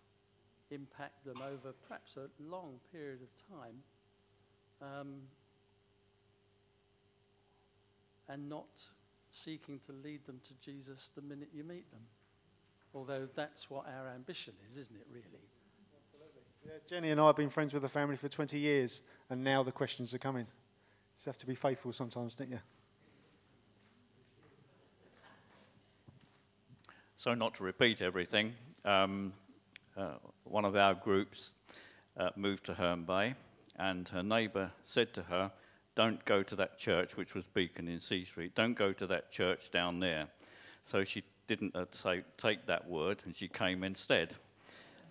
impact 0.71 1.25
them 1.25 1.43
over 1.43 1.75
perhaps 1.89 2.17
a 2.17 2.29
long 2.41 2.79
period 2.93 3.19
of 3.21 3.59
time. 3.59 3.83
Um, 4.81 5.15
and 8.29 8.49
not 8.49 8.69
seeking 9.35 9.81
to 9.81 9.93
lead 9.93 10.25
them 10.27 10.41
to 10.45 10.55
Jesus 10.65 11.11
the 11.15 11.23
minute 11.23 11.49
you 11.53 11.65
meet 11.65 11.91
them. 11.91 12.01
Although 12.95 13.29
that's 13.35 13.69
what 13.69 13.87
our 13.87 14.09
ambition 14.15 14.55
is, 14.71 14.77
isn't 14.77 14.95
it, 14.95 15.07
really? 15.11 15.43
Yeah, 16.65 16.73
Jenny 16.89 17.11
and 17.11 17.21
I 17.21 17.27
have 17.27 17.37
been 17.37 17.51
friends 17.51 17.75
with 17.75 17.83
the 17.83 17.89
family 17.89 18.17
for 18.17 18.29
20 18.29 18.59
years, 18.59 19.03
and 19.29 19.43
now 19.43 19.63
the 19.63 19.73
questions 19.73 20.15
are 20.15 20.19
coming. 20.19 20.45
You 20.45 21.17
just 21.17 21.27
have 21.27 21.39
to 21.39 21.47
be 21.47 21.57
faithful 21.57 21.93
sometimes, 21.93 22.37
don't 22.37 22.51
you? 22.51 22.61
So, 27.17 27.35
not 27.35 27.55
to 27.55 27.65
repeat 27.65 28.03
everything, 28.03 28.53
um, 28.85 29.33
uh, 29.97 30.15
one 30.45 30.65
of 30.65 30.77
our 30.77 30.95
groups 30.95 31.55
uh, 32.17 32.31
moved 32.37 32.65
to 32.67 32.75
Herne 32.75 33.05
Bay, 33.05 33.35
and 33.77 34.09
her 34.11 34.23
neighbour 34.23 34.71
said 34.85 35.13
to 35.15 35.23
her, 35.25 35.51
Don't 35.95 36.25
go 36.25 36.43
to 36.43 36.57
that 36.57 36.79
church, 36.79 37.17
which 37.17 37.35
was 37.35 37.47
Beacon 37.47 37.89
in 37.89 38.01
Sea 38.01 38.25
Street, 38.25 38.55
don't 38.55 38.75
go 38.75 38.93
to 38.93 39.07
that 39.07 39.31
church 39.31 39.71
down 39.71 40.01
there. 40.01 40.27
So, 40.85 41.05
she 41.05 41.23
didn't 41.47 41.75
uh, 41.77 41.87
say, 41.93 42.23
take 42.39 42.67
that 42.67 42.89
word, 42.89 43.23
and 43.25 43.35
she 43.35 43.49
came 43.49 43.85
instead. 43.85 44.35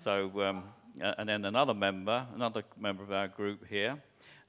So, 0.04 0.42
um, 0.42 0.64
and 1.00 1.28
then 1.28 1.46
another 1.46 1.74
member, 1.74 2.26
another 2.36 2.64
member 2.78 3.04
of 3.04 3.12
our 3.12 3.28
group 3.28 3.66
here, 3.68 3.98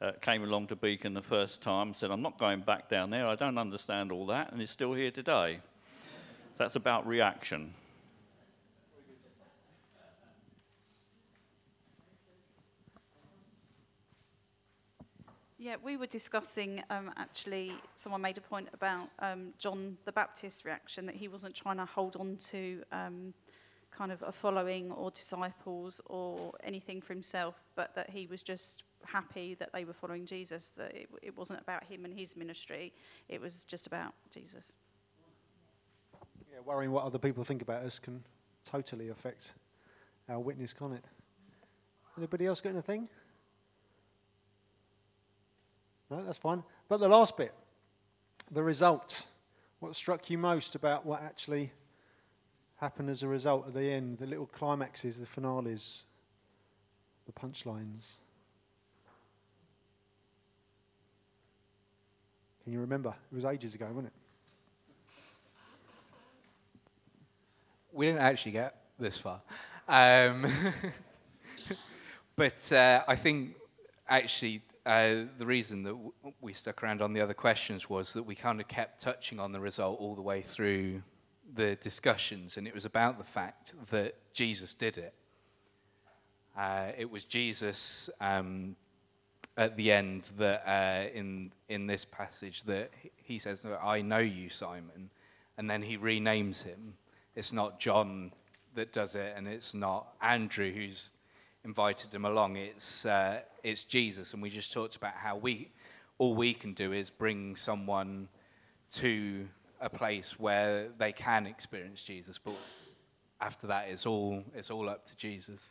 uh, 0.01 0.13
came 0.21 0.43
along 0.43 0.67
to 0.67 0.77
Beacon 0.77 1.15
the 1.15 1.23
first 1.23 1.63
time, 1.63 1.95
said, 1.95 2.11
I'm 2.11 2.23
not 2.23 2.39
going 2.39 2.61
back 2.61 2.89
down 2.89 3.11
there, 3.11 3.27
I 3.27 3.37
don't 3.37 3.59
understand 3.59 4.13
all 4.13 4.27
that, 4.27 4.53
and 4.53 4.61
is 4.61 4.71
still 4.71 4.93
here 4.93 5.11
today. 5.11 5.61
That's 6.59 6.77
about 6.77 7.07
reaction. 7.07 7.75
Yeah, 15.65 15.77
we 15.83 15.97
were 15.97 16.05
discussing 16.05 16.83
um, 16.91 17.11
actually, 17.17 17.73
someone 17.97 18.21
made 18.21 18.37
a 18.37 18.43
point 18.43 18.69
about 18.75 19.09
um, 19.21 19.55
John 19.59 19.97
the 20.05 20.13
Baptist's 20.13 20.67
reaction 20.67 21.07
that 21.07 21.15
he 21.15 21.27
wasn't 21.27 21.55
trying 21.55 21.79
to 21.79 21.87
hold 21.87 22.17
on 22.17 22.37
to 22.51 22.83
um, 22.93 23.33
kind 23.91 24.13
of 24.13 24.23
a 24.25 24.31
following 24.31 24.93
or 24.93 25.11
disciples 25.11 26.03
or 26.05 26.53
anything 26.65 27.01
for 27.01 27.15
himself, 27.15 27.55
but 27.77 27.95
that 27.95 28.11
he 28.11 28.27
was 28.27 28.43
just 28.43 28.83
happy 29.07 29.55
that 29.55 29.73
they 29.73 29.87
were 29.87 29.95
following 29.95 30.27
Jesus, 30.27 30.75
that 30.77 30.95
it, 30.95 31.09
it 31.23 31.35
wasn't 31.35 31.63
about 31.63 31.83
him 31.85 32.05
and 32.05 32.13
his 32.13 32.37
ministry, 32.37 32.93
it 33.31 33.41
was 33.41 33.65
just 33.65 33.87
about 33.87 34.13
Jesus. 34.35 34.73
Yeah, 36.53 36.59
worrying 36.63 36.93
what 36.93 37.05
other 37.05 37.19
people 37.19 37.43
think 37.43 37.63
about 37.63 37.83
us 37.85 37.99
can 37.99 38.23
totally 38.67 39.09
affect 39.09 39.55
our 40.29 40.41
witness, 40.41 40.75
can't 40.75 40.93
it? 40.93 41.05
Anybody 42.19 42.45
else 42.45 42.61
got 42.61 42.75
anything? 42.75 43.09
No, 46.11 46.25
that's 46.25 46.39
fine. 46.39 46.63
But 46.89 47.01
the 47.01 47.09
last 47.09 47.37
bit, 47.37 47.53
the 48.51 48.63
result. 48.63 49.27
What 49.81 49.97
struck 49.97 50.31
you 50.31 50.39
most 50.39 50.75
about 50.75 51.05
what 51.05 51.23
actually 51.23 51.73
happened 52.77 53.11
as 53.11 53.23
a 53.23 53.29
result 53.29 53.67
at 53.67 53.75
the 53.75 53.91
end? 53.91 54.19
The 54.19 54.27
little 54.27 54.47
climaxes, 54.47 55.19
the 55.19 55.27
finales, 55.27 56.05
the 57.27 57.33
punchlines. 57.33 58.17
Can 62.63 62.73
you 62.73 62.81
remember? 62.81 63.15
It 63.31 63.35
was 63.35 63.45
ages 63.45 63.75
ago, 63.75 63.87
wasn't 63.89 64.07
it? 64.07 64.13
We 67.93 68.07
didn't 68.07 68.23
actually 68.23 68.53
get 68.53 68.75
this 68.99 69.19
far. 69.19 69.41
Um, 69.87 70.47
but 72.37 72.73
uh, 72.73 73.05
I 73.07 73.17
think 73.17 73.55
actually 74.09 74.63
uh, 74.87 75.25
the 75.39 75.47
reason 75.47 75.83
that 75.83 75.93
w- 75.93 76.13
we 76.41 76.53
stuck 76.53 76.83
around 76.83 77.01
on 77.01 77.13
the 77.13 77.21
other 77.21 77.35
questions 77.35 77.89
was 77.89 78.13
that 78.13 78.23
we 78.23 78.35
kind 78.35 78.61
of 78.61 78.69
kept 78.69 79.01
touching 79.01 79.41
on 79.41 79.53
the 79.53 79.61
result 79.61 79.99
all 79.99 80.15
the 80.15 80.23
way 80.23 80.43
through 80.43 81.03
the 81.55 81.77
discussions, 81.77 82.57
and 82.57 82.67
it 82.67 82.75
was 82.75 82.85
about 82.85 83.19
the 83.19 83.25
fact 83.25 83.75
that 83.91 84.15
Jesus 84.33 84.75
did 84.75 84.99
it. 84.99 85.15
Uh, 86.57 86.93
it 86.97 87.11
was 87.11 87.25
Jesus 87.25 88.11
um, 88.21 88.77
at 89.57 89.77
the 89.77 89.91
end 89.91 90.29
that 90.37 90.63
uh, 90.67 91.09
in 91.15 91.53
in 91.69 91.87
this 91.87 92.05
passage 92.05 92.63
that 92.65 92.91
he 93.17 93.39
says, 93.39 93.65
"I 93.83 94.03
know 94.03 94.19
you, 94.19 94.51
Simon," 94.51 95.11
and 95.57 95.69
then 95.69 95.83
he 95.83 95.97
renames 95.97 96.63
him. 96.63 96.95
It's 97.35 97.53
not 97.53 97.81
John 97.81 98.33
that 98.75 98.93
does 98.93 99.15
it, 99.15 99.35
and 99.37 99.49
it's 99.49 99.75
not 99.75 100.15
Andrew 100.21 100.73
who's 100.73 101.13
invited 101.65 102.13
him 102.13 102.25
along. 102.25 102.57
It's 102.57 103.07
uh, 103.07 103.41
it's 103.63 103.85
Jesus, 103.85 104.33
and 104.33 104.43
we 104.43 104.51
just 104.51 104.73
talked 104.73 104.97
about 104.97 105.15
how 105.15 105.37
we 105.37 105.71
all 106.19 106.35
we 106.35 106.55
can 106.55 106.75
do 106.75 106.93
is 106.93 107.11
bring 107.11 107.57
someone 107.57 108.29
to 108.93 109.49
a 109.81 109.91
place 109.91 110.39
where 110.39 110.89
they 110.99 111.13
can 111.13 111.47
experience 111.47 112.05
Jesus, 112.05 112.39
but 112.39 112.55
after 113.41 113.67
that, 113.67 113.89
it's 113.89 114.07
all 114.07 114.45
it's 114.55 114.71
all 114.71 114.89
up 114.89 115.05
to 115.07 115.17
Jesus. 115.17 115.71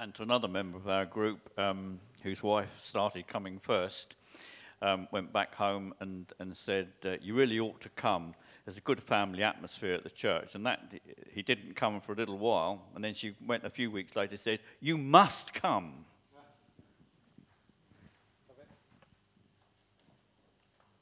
And 0.00 0.14
to 0.14 0.22
another 0.22 0.46
member 0.46 0.78
of 0.78 0.88
our 0.88 1.04
group, 1.04 1.50
um, 1.58 1.98
whose 2.22 2.40
wife 2.40 2.70
started 2.80 3.26
coming 3.26 3.58
first, 3.58 4.14
um, 4.80 5.08
went 5.10 5.32
back 5.32 5.56
home 5.56 5.92
and, 5.98 6.26
and 6.38 6.56
said, 6.56 6.86
uh, 7.04 7.16
You 7.20 7.34
really 7.34 7.58
ought 7.58 7.80
to 7.80 7.88
come. 7.90 8.34
There's 8.68 8.76
a 8.76 8.82
good 8.82 9.02
family 9.02 9.42
atmosphere 9.42 9.94
at 9.94 10.04
the 10.04 10.10
church. 10.10 10.54
And 10.54 10.66
that 10.66 10.92
he 11.32 11.40
didn't 11.40 11.74
come 11.74 12.02
for 12.02 12.12
a 12.12 12.14
little 12.14 12.36
while. 12.36 12.82
And 12.94 13.02
then 13.02 13.14
she 13.14 13.34
went 13.46 13.64
a 13.64 13.70
few 13.70 13.90
weeks 13.90 14.14
later 14.14 14.32
and 14.32 14.40
said, 14.40 14.60
You 14.78 14.98
must 14.98 15.54
come. 15.54 16.04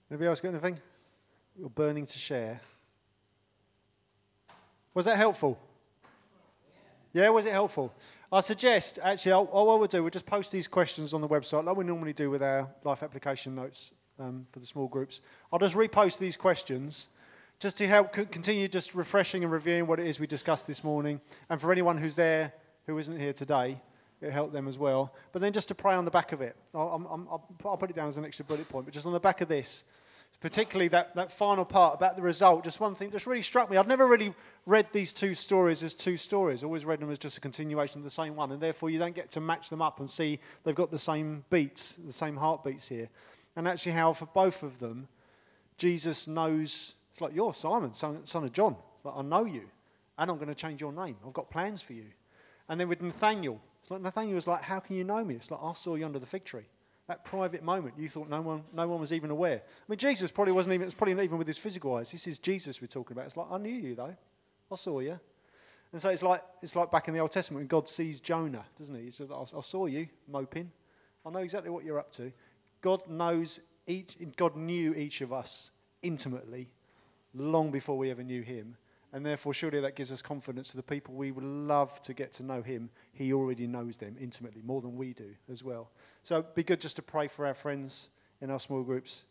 Anybody 0.08 0.28
else 0.28 0.38
got 0.38 0.50
anything? 0.50 0.78
You're 1.58 1.68
burning 1.68 2.06
to 2.06 2.18
share. 2.20 2.60
Was 4.94 5.06
that 5.06 5.16
helpful? 5.16 5.58
Yeah, 7.12 7.30
was 7.30 7.46
it 7.46 7.52
helpful? 7.52 7.92
I 8.30 8.42
suggest, 8.42 9.00
actually, 9.02 9.32
I 9.32 9.38
would 9.40 9.90
do, 9.90 10.04
we'll 10.04 10.10
just 10.10 10.24
post 10.24 10.52
these 10.52 10.68
questions 10.68 11.12
on 11.12 11.20
the 11.20 11.28
website 11.28 11.64
like 11.64 11.76
we 11.76 11.84
normally 11.84 12.12
do 12.12 12.30
with 12.30 12.44
our 12.44 12.68
life 12.84 13.02
application 13.02 13.56
notes 13.56 13.90
um, 14.20 14.46
for 14.52 14.60
the 14.60 14.66
small 14.66 14.86
groups. 14.86 15.20
I'll 15.52 15.58
just 15.58 15.74
repost 15.74 16.18
these 16.18 16.36
questions 16.36 17.08
just 17.58 17.78
to 17.78 17.88
help 17.88 18.12
continue 18.12 18.68
just 18.68 18.94
refreshing 18.94 19.42
and 19.42 19.52
reviewing 19.52 19.86
what 19.86 19.98
it 19.98 20.06
is 20.06 20.20
we 20.20 20.26
discussed 20.26 20.66
this 20.66 20.84
morning. 20.84 21.20
And 21.48 21.60
for 21.60 21.72
anyone 21.72 21.96
who's 21.98 22.14
there 22.14 22.52
who 22.86 22.98
isn't 22.98 23.18
here 23.18 23.32
today, 23.32 23.80
it 24.20 24.30
helped 24.30 24.52
them 24.52 24.68
as 24.68 24.78
well. 24.78 25.14
But 25.32 25.42
then 25.42 25.52
just 25.52 25.68
to 25.68 25.74
pray 25.74 25.94
on 25.94 26.04
the 26.04 26.10
back 26.10 26.32
of 26.32 26.40
it, 26.40 26.56
I'll, 26.74 27.26
I'll, 27.30 27.48
I'll 27.64 27.76
put 27.76 27.90
it 27.90 27.96
down 27.96 28.08
as 28.08 28.16
an 28.16 28.24
extra 28.24 28.44
bullet 28.44 28.68
point, 28.68 28.86
but 28.86 28.94
just 28.94 29.06
on 29.06 29.12
the 29.12 29.20
back 29.20 29.40
of 29.40 29.48
this, 29.48 29.84
particularly 30.40 30.88
that, 30.88 31.14
that 31.16 31.32
final 31.32 31.64
part 31.64 31.94
about 31.94 32.16
the 32.16 32.22
result, 32.22 32.62
just 32.62 32.78
one 32.78 32.94
thing 32.94 33.10
just 33.10 33.26
really 33.26 33.42
struck 33.42 33.70
me. 33.70 33.76
I've 33.76 33.86
never 33.86 34.06
really 34.06 34.34
read 34.66 34.86
these 34.92 35.12
two 35.12 35.34
stories 35.34 35.82
as 35.82 35.94
two 35.94 36.16
stories, 36.16 36.62
always 36.62 36.84
read 36.84 37.00
them 37.00 37.10
as 37.10 37.18
just 37.18 37.38
a 37.38 37.40
continuation 37.40 37.98
of 37.98 38.04
the 38.04 38.10
same 38.10 38.36
one, 38.36 38.52
and 38.52 38.60
therefore 38.60 38.90
you 38.90 38.98
don't 38.98 39.14
get 39.14 39.30
to 39.32 39.40
match 39.40 39.70
them 39.70 39.80
up 39.80 39.98
and 39.98 40.08
see 40.08 40.38
they've 40.64 40.74
got 40.74 40.90
the 40.90 40.98
same 40.98 41.44
beats, 41.50 41.98
the 42.06 42.12
same 42.12 42.36
heartbeats 42.36 42.88
here. 42.88 43.08
And 43.54 43.66
actually, 43.66 43.92
how 43.92 44.12
for 44.12 44.26
both 44.26 44.62
of 44.62 44.78
them, 44.78 45.08
Jesus 45.78 46.26
knows, 46.26 46.94
it's 47.16 47.20
like, 47.22 47.34
you're 47.34 47.54
Simon, 47.54 47.94
son, 47.94 48.20
son 48.26 48.44
of 48.44 48.52
John. 48.52 48.76
Like, 49.02 49.14
I 49.16 49.22
know 49.22 49.46
you, 49.46 49.62
and 50.18 50.30
I'm 50.30 50.36
going 50.36 50.48
to 50.48 50.54
change 50.54 50.82
your 50.82 50.92
name. 50.92 51.16
I've 51.26 51.32
got 51.32 51.50
plans 51.50 51.80
for 51.80 51.94
you. 51.94 52.04
And 52.68 52.78
then 52.78 52.90
with 52.90 53.00
Nathanael, 53.00 53.58
it's 53.80 53.90
like 53.90 54.02
Nathanael 54.02 54.34
was 54.34 54.46
like, 54.46 54.60
How 54.60 54.80
can 54.80 54.96
you 54.96 55.04
know 55.04 55.24
me? 55.24 55.36
It's 55.36 55.50
like, 55.50 55.60
I 55.62 55.72
saw 55.72 55.94
you 55.94 56.04
under 56.04 56.18
the 56.18 56.26
fig 56.26 56.44
tree 56.44 56.66
that 57.08 57.24
private 57.24 57.62
moment, 57.62 57.94
you 57.96 58.08
thought 58.08 58.28
no 58.28 58.40
one, 58.40 58.64
no 58.72 58.88
one 58.88 59.00
was 59.00 59.12
even 59.12 59.30
aware. 59.30 59.62
I 59.64 59.84
mean, 59.88 59.98
Jesus 59.98 60.30
probably 60.30 60.52
wasn't 60.52 60.74
even, 60.74 60.88
it's 60.88 60.94
probably 60.94 61.14
not 61.14 61.22
even 61.22 61.38
with 61.38 61.46
his 61.46 61.58
physical 61.58 61.94
eyes. 61.94 62.10
This 62.10 62.26
is 62.26 62.38
Jesus 62.38 62.80
we're 62.80 62.88
talking 62.88 63.16
about. 63.16 63.26
It's 63.26 63.36
like, 63.36 63.46
I 63.50 63.58
knew 63.58 63.72
you 63.72 63.94
though. 63.94 64.16
I 64.70 64.76
saw 64.76 64.98
you. 64.98 65.18
And 65.92 66.02
so 66.02 66.10
it's 66.10 66.22
like, 66.22 66.42
it's 66.62 66.74
like 66.74 66.90
back 66.90 67.06
in 67.06 67.14
the 67.14 67.20
Old 67.20 67.30
Testament 67.30 67.60
when 67.60 67.68
God 67.68 67.88
sees 67.88 68.20
Jonah, 68.20 68.64
doesn't 68.78 68.94
he? 68.94 69.10
He 69.10 69.24
I, 69.32 69.58
I 69.58 69.60
saw 69.60 69.86
you 69.86 70.08
moping. 70.28 70.70
I 71.24 71.30
know 71.30 71.38
exactly 71.38 71.70
what 71.70 71.84
you're 71.84 71.98
up 71.98 72.12
to. 72.14 72.32
God 72.80 73.08
knows 73.08 73.60
each, 73.86 74.16
God 74.36 74.56
knew 74.56 74.92
each 74.94 75.20
of 75.20 75.32
us 75.32 75.70
intimately 76.02 76.68
long 77.36 77.70
before 77.70 77.96
we 77.96 78.10
ever 78.10 78.22
knew 78.22 78.42
him. 78.42 78.76
And 79.12 79.24
therefore, 79.24 79.54
surely 79.54 79.80
that 79.80 79.94
gives 79.94 80.12
us 80.12 80.20
confidence 80.20 80.70
to 80.70 80.76
the 80.76 80.82
people 80.82 81.14
we 81.14 81.30
would 81.30 81.44
love 81.44 82.02
to 82.02 82.12
get 82.12 82.32
to 82.34 82.42
know 82.42 82.60
him. 82.60 82.90
He 83.12 83.32
already 83.32 83.66
knows 83.66 83.96
them 83.96 84.16
intimately, 84.20 84.62
more 84.62 84.80
than 84.80 84.96
we 84.96 85.12
do 85.12 85.30
as 85.50 85.62
well. 85.62 85.90
So 86.22 86.44
be 86.54 86.62
good 86.62 86.80
just 86.80 86.96
to 86.96 87.02
pray 87.02 87.28
for 87.28 87.46
our 87.46 87.54
friends 87.54 88.10
in 88.40 88.50
our 88.50 88.60
small 88.60 88.82
groups 88.82 89.24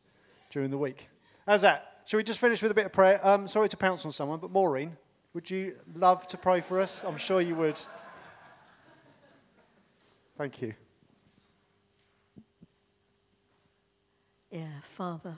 during 0.49 0.71
the 0.71 0.77
week. 0.77 1.07
How's 1.45 1.61
that? 1.61 2.01
Shall 2.05 2.17
we 2.17 2.23
just 2.23 2.39
finish 2.39 2.61
with 2.61 2.71
a 2.71 2.75
bit 2.75 2.85
of 2.85 2.93
prayer? 2.93 3.19
Um, 3.25 3.47
sorry 3.47 3.69
to 3.69 3.77
pounce 3.77 4.05
on 4.05 4.11
someone, 4.11 4.39
but 4.39 4.49
Maureen, 4.49 4.95
would 5.33 5.49
you 5.49 5.75
love 5.95 6.25
to 6.27 6.37
pray 6.37 6.61
for 6.61 6.79
us? 6.79 7.03
I'm 7.05 7.17
sure 7.17 7.41
you 7.41 7.55
would. 7.55 7.79
Thank 10.37 10.61
you. 10.61 10.73
Yeah, 14.51 14.67
Father. 14.81 15.37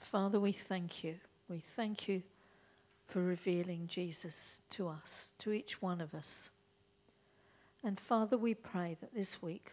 Father, 0.00 0.38
we 0.38 0.52
thank 0.52 1.02
you. 1.04 1.16
We 1.50 1.58
thank 1.58 2.06
you 2.06 2.22
for 3.08 3.20
revealing 3.20 3.88
Jesus 3.88 4.62
to 4.70 4.86
us, 4.86 5.34
to 5.38 5.50
each 5.50 5.82
one 5.82 6.00
of 6.00 6.14
us. 6.14 6.50
And 7.82 7.98
Father, 7.98 8.38
we 8.38 8.54
pray 8.54 8.96
that 9.00 9.12
this 9.12 9.42
week 9.42 9.72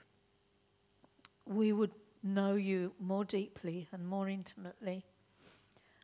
we 1.46 1.72
would 1.72 1.92
know 2.24 2.56
you 2.56 2.94
more 3.00 3.24
deeply 3.24 3.88
and 3.92 4.08
more 4.08 4.28
intimately, 4.28 5.06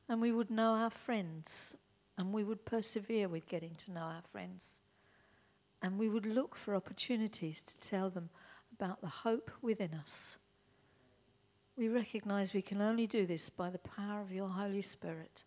and 0.07 0.21
we 0.21 0.31
would 0.31 0.51
know 0.51 0.73
our 0.73 0.91
friends, 0.91 1.75
and 2.19 2.31
we 2.31 2.43
would 2.43 2.65
persevere 2.65 3.27
with 3.27 3.47
getting 3.47 3.73
to 3.77 3.91
know 3.91 4.01
our 4.01 4.21
friends, 4.31 4.81
and 5.81 5.97
we 5.97 6.07
would 6.07 6.27
look 6.27 6.55
for 6.55 6.75
opportunities 6.75 7.63
to 7.63 7.79
tell 7.79 8.11
them 8.11 8.29
about 8.71 9.01
the 9.01 9.07
hope 9.07 9.49
within 9.63 9.95
us. 9.95 10.37
We 11.75 11.89
recognize 11.89 12.53
we 12.53 12.61
can 12.61 12.79
only 12.79 13.07
do 13.07 13.25
this 13.25 13.49
by 13.49 13.71
the 13.71 13.79
power 13.79 14.21
of 14.21 14.31
your 14.31 14.49
Holy 14.49 14.83
Spirit. 14.83 15.45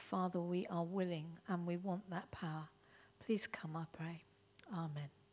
Father, 0.00 0.40
we 0.40 0.66
are 0.68 0.84
willing 0.84 1.38
and 1.48 1.66
we 1.66 1.76
want 1.76 2.08
that 2.10 2.30
power. 2.30 2.68
Please 3.24 3.46
come, 3.46 3.76
I 3.76 3.84
pray. 3.96 4.24
Amen. 4.72 5.23